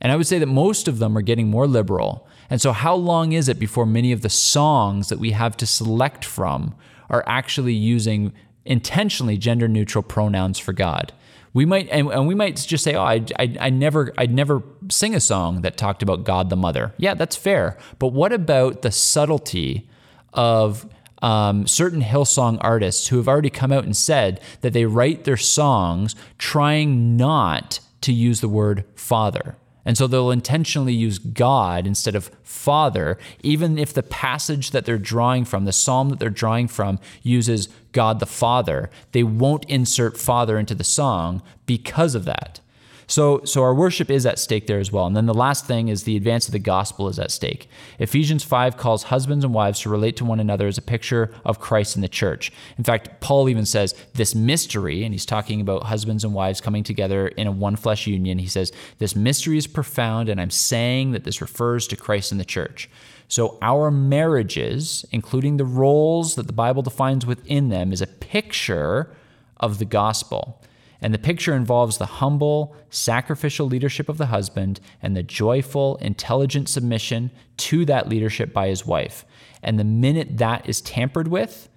[0.00, 2.28] and I would say that most of them are getting more liberal.
[2.50, 5.66] And so, how long is it before many of the songs that we have to
[5.66, 6.74] select from
[7.08, 8.32] are actually using
[8.64, 11.12] intentionally gender neutral pronouns for God?
[11.52, 15.14] We might, and, we might just say, "Oh, I, I, I never, I'd never sing
[15.14, 17.78] a song that talked about God the Mother." Yeah, that's fair.
[17.98, 19.88] But what about the subtlety
[20.34, 20.86] of
[21.22, 25.38] um, certain Hillsong artists who have already come out and said that they write their
[25.38, 29.56] songs trying not to use the word Father?
[29.86, 34.98] And so they'll intentionally use God instead of Father, even if the passage that they're
[34.98, 38.90] drawing from, the psalm that they're drawing from, uses God the Father.
[39.12, 42.60] They won't insert Father into the song because of that.
[43.08, 45.06] So, so our worship is at stake there as well.
[45.06, 47.68] And then the last thing is the advance of the gospel is at stake.
[48.00, 51.60] Ephesians 5 calls husbands and wives to relate to one another as a picture of
[51.60, 52.50] Christ in the church.
[52.78, 56.82] In fact, Paul even says this mystery, and he's talking about husbands and wives coming
[56.82, 58.38] together in a one flesh union.
[58.38, 62.38] He says, This mystery is profound, and I'm saying that this refers to Christ in
[62.38, 62.90] the church.
[63.28, 69.14] So, our marriages, including the roles that the Bible defines within them, is a picture
[69.56, 70.60] of the gospel.
[71.00, 76.68] And the picture involves the humble, sacrificial leadership of the husband and the joyful, intelligent
[76.68, 79.24] submission to that leadership by his wife.
[79.62, 81.68] And the minute that is tampered with,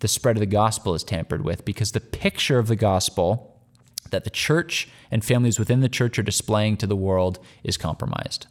[0.00, 3.58] the spread of the gospel is tampered with because the picture of the gospel
[4.10, 8.46] that the church and families within the church are displaying to the world is compromised.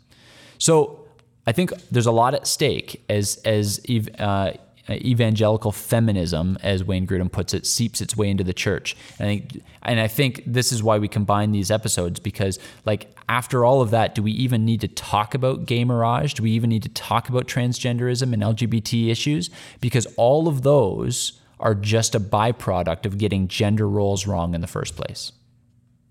[0.57, 1.05] So
[1.45, 3.81] I think there's a lot at stake as as
[4.17, 4.53] uh,
[4.89, 8.95] evangelical feminism, as Wayne Grudem puts it, seeps its way into the church.
[9.19, 13.15] And I, think, and I think this is why we combine these episodes because, like,
[13.29, 16.33] after all of that, do we even need to talk about gay mirage?
[16.33, 19.49] Do we even need to talk about transgenderism and LGBT issues?
[19.79, 24.67] Because all of those are just a byproduct of getting gender roles wrong in the
[24.67, 25.31] first place.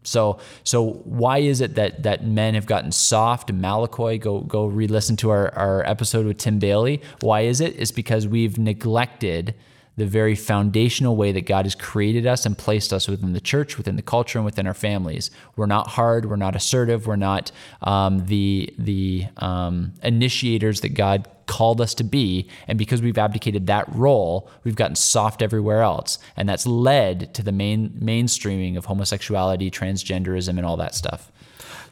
[0.02, 3.52] So, so why is it that that men have gotten soft?
[3.54, 7.02] Malakoi, go go re-listen to our, our episode with Tim Bailey.
[7.20, 7.74] Why is it?
[7.78, 9.54] It's because we've neglected
[10.02, 13.78] the very foundational way that God has created us and placed us within the church,
[13.78, 15.30] within the culture, and within our families.
[15.54, 16.28] We're not hard.
[16.28, 17.06] We're not assertive.
[17.06, 22.48] We're not um, the the um, initiators that God called us to be.
[22.66, 27.42] And because we've abdicated that role, we've gotten soft everywhere else, and that's led to
[27.44, 31.30] the main mainstreaming of homosexuality, transgenderism, and all that stuff.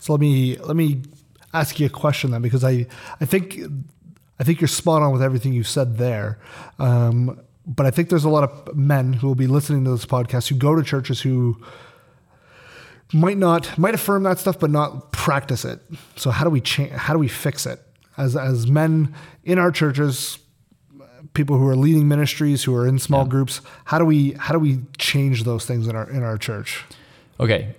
[0.00, 1.02] So let me let me
[1.54, 2.88] ask you a question then, because I
[3.20, 3.61] I think
[4.40, 6.40] I think you're spot on with everything you said there.
[6.80, 10.06] Um, but I think there's a lot of men who will be listening to this
[10.06, 11.62] podcast who go to churches who
[13.12, 15.80] might not might affirm that stuff but not practice it.
[16.16, 16.92] So how do we change?
[16.92, 17.80] How do we fix it
[18.16, 20.38] as as men in our churches?
[21.34, 23.30] People who are leading ministries, who are in small yeah.
[23.30, 26.84] groups, how do we how do we change those things in our in our church?
[27.38, 27.74] Okay,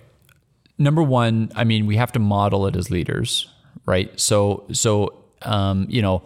[0.78, 3.48] number one, I mean, we have to model it as leaders,
[3.84, 4.18] right?
[4.18, 6.22] So so um, you know,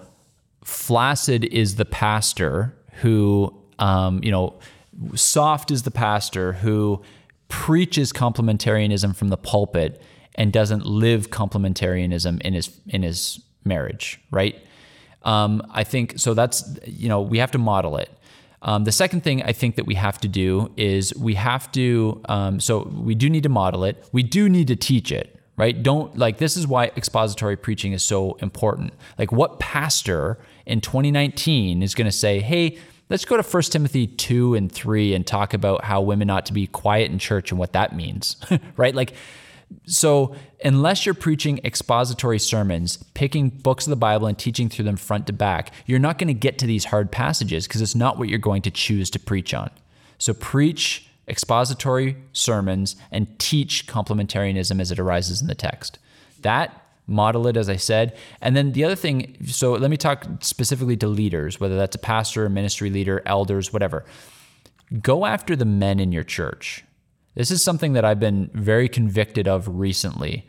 [0.63, 4.55] flaccid is the pastor who, um, you know,
[5.15, 7.03] soft is the pastor who
[7.49, 10.03] preaches complementarianism from the pulpit
[10.35, 14.57] and doesn't live complementarianism in his in his marriage, right?
[15.23, 16.35] Um, I think so.
[16.35, 18.11] That's you know we have to model it.
[18.63, 22.21] Um, the second thing I think that we have to do is we have to.
[22.29, 24.05] Um, so we do need to model it.
[24.13, 25.81] We do need to teach it, right?
[25.83, 28.93] Don't like this is why expository preaching is so important.
[29.19, 34.07] Like what pastor in 2019 is going to say, "Hey, let's go to 1 Timothy
[34.07, 37.59] 2 and 3 and talk about how women ought to be quiet in church and
[37.59, 38.37] what that means."
[38.77, 38.95] right?
[38.95, 39.15] Like
[39.87, 44.97] so, unless you're preaching expository sermons, picking books of the Bible and teaching through them
[44.97, 48.19] front to back, you're not going to get to these hard passages because it's not
[48.19, 49.71] what you're going to choose to preach on.
[50.19, 55.99] So, preach expository sermons and teach complementarianism as it arises in the text.
[56.43, 58.17] That model it as I said.
[58.41, 62.01] And then the other thing, so let me talk specifically to leaders, whether that's a
[62.01, 64.05] pastor, a ministry leader, elders, whatever.
[65.01, 66.85] Go after the men in your church.
[67.35, 70.47] This is something that I've been very convicted of recently.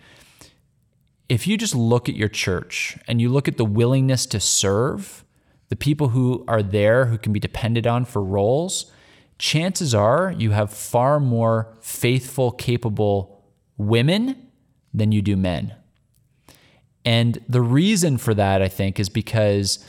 [1.27, 5.25] If you just look at your church and you look at the willingness to serve,
[5.69, 8.91] the people who are there who can be depended on for roles,
[9.37, 13.43] chances are you have far more faithful, capable
[13.77, 14.47] women
[14.93, 15.75] than you do men.
[17.07, 19.79] And the reason for that, I think, is because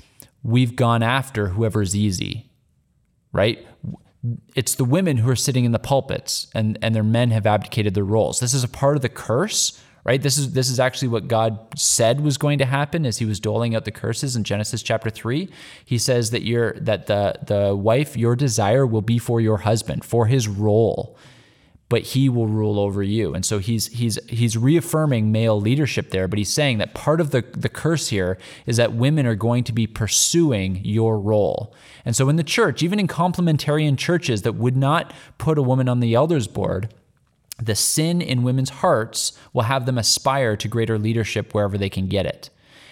[0.45, 2.49] we've gone after whoever's easy,
[3.33, 3.67] right?
[4.55, 7.95] It's the women who are sitting in the pulpits and, and their men have abdicated
[7.95, 8.39] their roles.
[8.39, 10.23] This is a part of the curse, right?
[10.23, 13.41] This is this is actually what God said was going to happen as he was
[13.41, 15.49] doling out the curses in Genesis chapter 3.
[15.85, 20.05] He says that your that the the wife your desire will be for your husband,
[20.05, 21.19] for his role
[21.89, 23.35] but he will rule over you.
[23.35, 27.31] And so he's he's he's reaffirming male leadership there, but he's saying that part of
[27.31, 31.75] the the curse here is that women are going to be pursuing your role.
[32.05, 35.89] And so in the church, even in complementarian churches that would not put a woman
[35.89, 36.93] on the elders board,
[37.61, 42.07] the sin in women's hearts will have them aspire to greater leadership wherever they can
[42.07, 42.51] get it.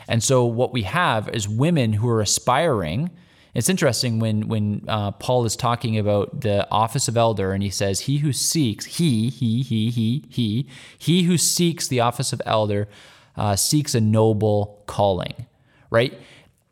[0.08, 3.10] And so what we have is women who are aspiring
[3.56, 7.70] it's interesting when when uh, Paul is talking about the office of elder, and he
[7.70, 12.42] says, "He who seeks, he, he, he, he, he, he who seeks the office of
[12.44, 12.86] elder,
[13.34, 15.46] uh, seeks a noble calling."
[15.88, 16.20] Right,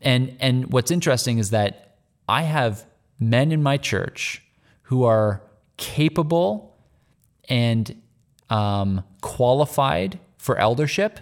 [0.03, 1.97] and and what's interesting is that
[2.29, 2.85] I have
[3.19, 4.43] men in my church
[4.83, 5.41] who are
[5.79, 6.77] capable
[7.49, 8.03] and
[8.51, 11.21] um, qualified for eldership,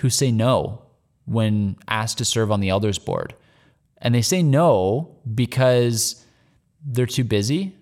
[0.00, 0.82] who say no
[1.24, 3.34] when asked to serve on the elders board
[4.00, 6.24] and they say no because
[6.84, 7.74] they're too busy,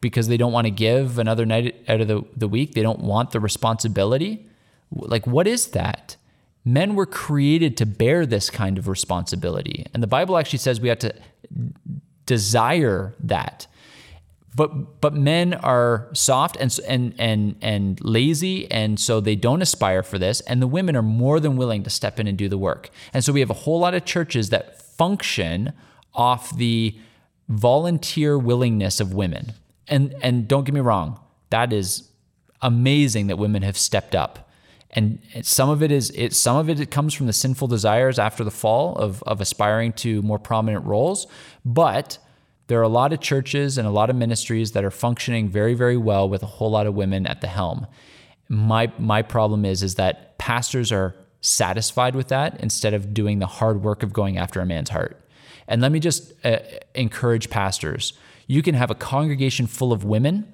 [0.00, 2.74] because they don't want to give another night out of the, the week.
[2.74, 4.46] They don't want the responsibility.
[4.90, 6.16] Like, what is that?
[6.64, 9.86] Men were created to bear this kind of responsibility.
[9.94, 11.14] And the Bible actually says we have to
[12.26, 13.66] desire that.
[14.56, 20.04] But but men are soft and and and and lazy, and so they don't aspire
[20.04, 20.40] for this.
[20.42, 22.90] And the women are more than willing to step in and do the work.
[23.12, 25.72] And so we have a whole lot of churches that function
[26.14, 26.96] off the
[27.48, 29.52] volunteer willingness of women.
[29.88, 31.20] And and don't get me wrong,
[31.50, 32.08] that is
[32.62, 34.50] amazing that women have stepped up.
[34.90, 38.44] And some of it is it some of it comes from the sinful desires after
[38.44, 41.26] the fall of of aspiring to more prominent roles,
[41.64, 42.18] but
[42.68, 45.74] there are a lot of churches and a lot of ministries that are functioning very
[45.74, 47.86] very well with a whole lot of women at the helm.
[48.48, 51.14] My my problem is is that pastors are
[51.44, 55.20] satisfied with that instead of doing the hard work of going after a man's heart.
[55.68, 56.58] And let me just uh,
[56.94, 58.14] encourage pastors.
[58.46, 60.52] You can have a congregation full of women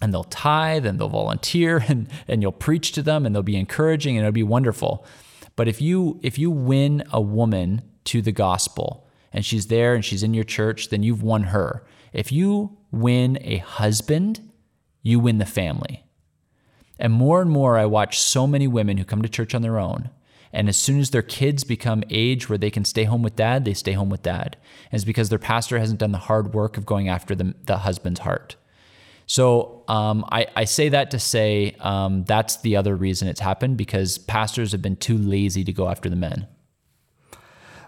[0.00, 3.56] and they'll tithe and they'll volunteer and, and you'll preach to them and they'll be
[3.56, 5.06] encouraging and it'll be wonderful.
[5.54, 10.04] But if you if you win a woman to the gospel and she's there and
[10.04, 11.84] she's in your church, then you've won her.
[12.12, 14.50] If you win a husband,
[15.02, 16.05] you win the family.
[16.98, 19.78] And more and more, I watch so many women who come to church on their
[19.78, 20.10] own
[20.56, 23.66] and as soon as their kids become age where they can stay home with dad,
[23.66, 24.56] they stay home with dad.
[24.90, 27.76] And it's because their pastor hasn't done the hard work of going after the, the
[27.76, 28.56] husband's heart.
[29.26, 33.76] So um, I, I, say that to say um, that's the other reason it's happened
[33.76, 36.46] because pastors have been too lazy to go after the men.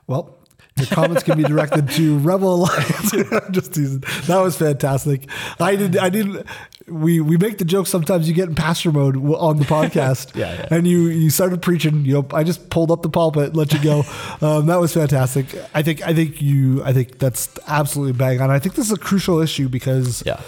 [0.06, 0.36] Well,
[0.76, 3.10] your comments can be directed to Rebel Alliance.
[3.50, 4.04] Just teasing.
[4.26, 5.28] That was fantastic.
[5.58, 5.96] I did.
[5.96, 6.44] I did.
[6.90, 8.28] We we make the joke sometimes.
[8.28, 10.34] You get in pastor mode on the podcast.
[10.34, 12.04] yeah, yeah, And you you started preaching.
[12.04, 14.04] You know, I just pulled up the pulpit, let you go.
[14.40, 15.46] Um, that was fantastic.
[15.74, 16.82] I think I think you.
[16.84, 18.50] I think that's absolutely bang on.
[18.50, 20.40] I think this is a crucial issue because yeah.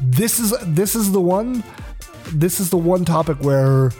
[0.00, 1.62] this is this is the one.
[2.32, 3.92] This is the one topic where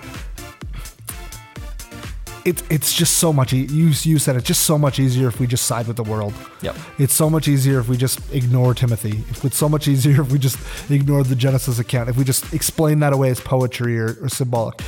[2.45, 3.53] it, it's just so much.
[3.53, 4.45] E- you you said it.
[4.45, 6.35] Just so much easier if we just side with the world.
[6.63, 6.77] Yep.
[6.99, 9.25] It's so much easier if we just ignore Timothy.
[9.47, 10.59] It's so much easier if we just
[10.91, 12.09] ignore the Genesis account.
[12.09, 14.81] If we just explain that away as poetry or, or symbolic.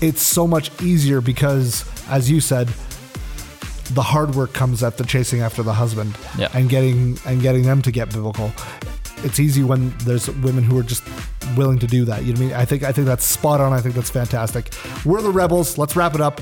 [0.00, 2.68] It's so much easier because, as you said,
[3.92, 6.48] the hard work comes at the chasing after the husband Yeah.
[6.54, 8.52] and getting and getting them to get biblical.
[9.24, 11.02] It's easy when there's women who are just
[11.56, 12.24] willing to do that.
[12.24, 12.56] You know what I mean?
[12.56, 13.72] I think I think that's spot on.
[13.72, 14.72] I think that's fantastic.
[15.04, 15.78] We're the rebels.
[15.78, 16.40] Let's wrap it up.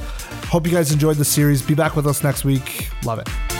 [0.48, 1.62] Hope you guys enjoyed the series.
[1.62, 2.88] Be back with us next week.
[3.04, 3.57] Love it.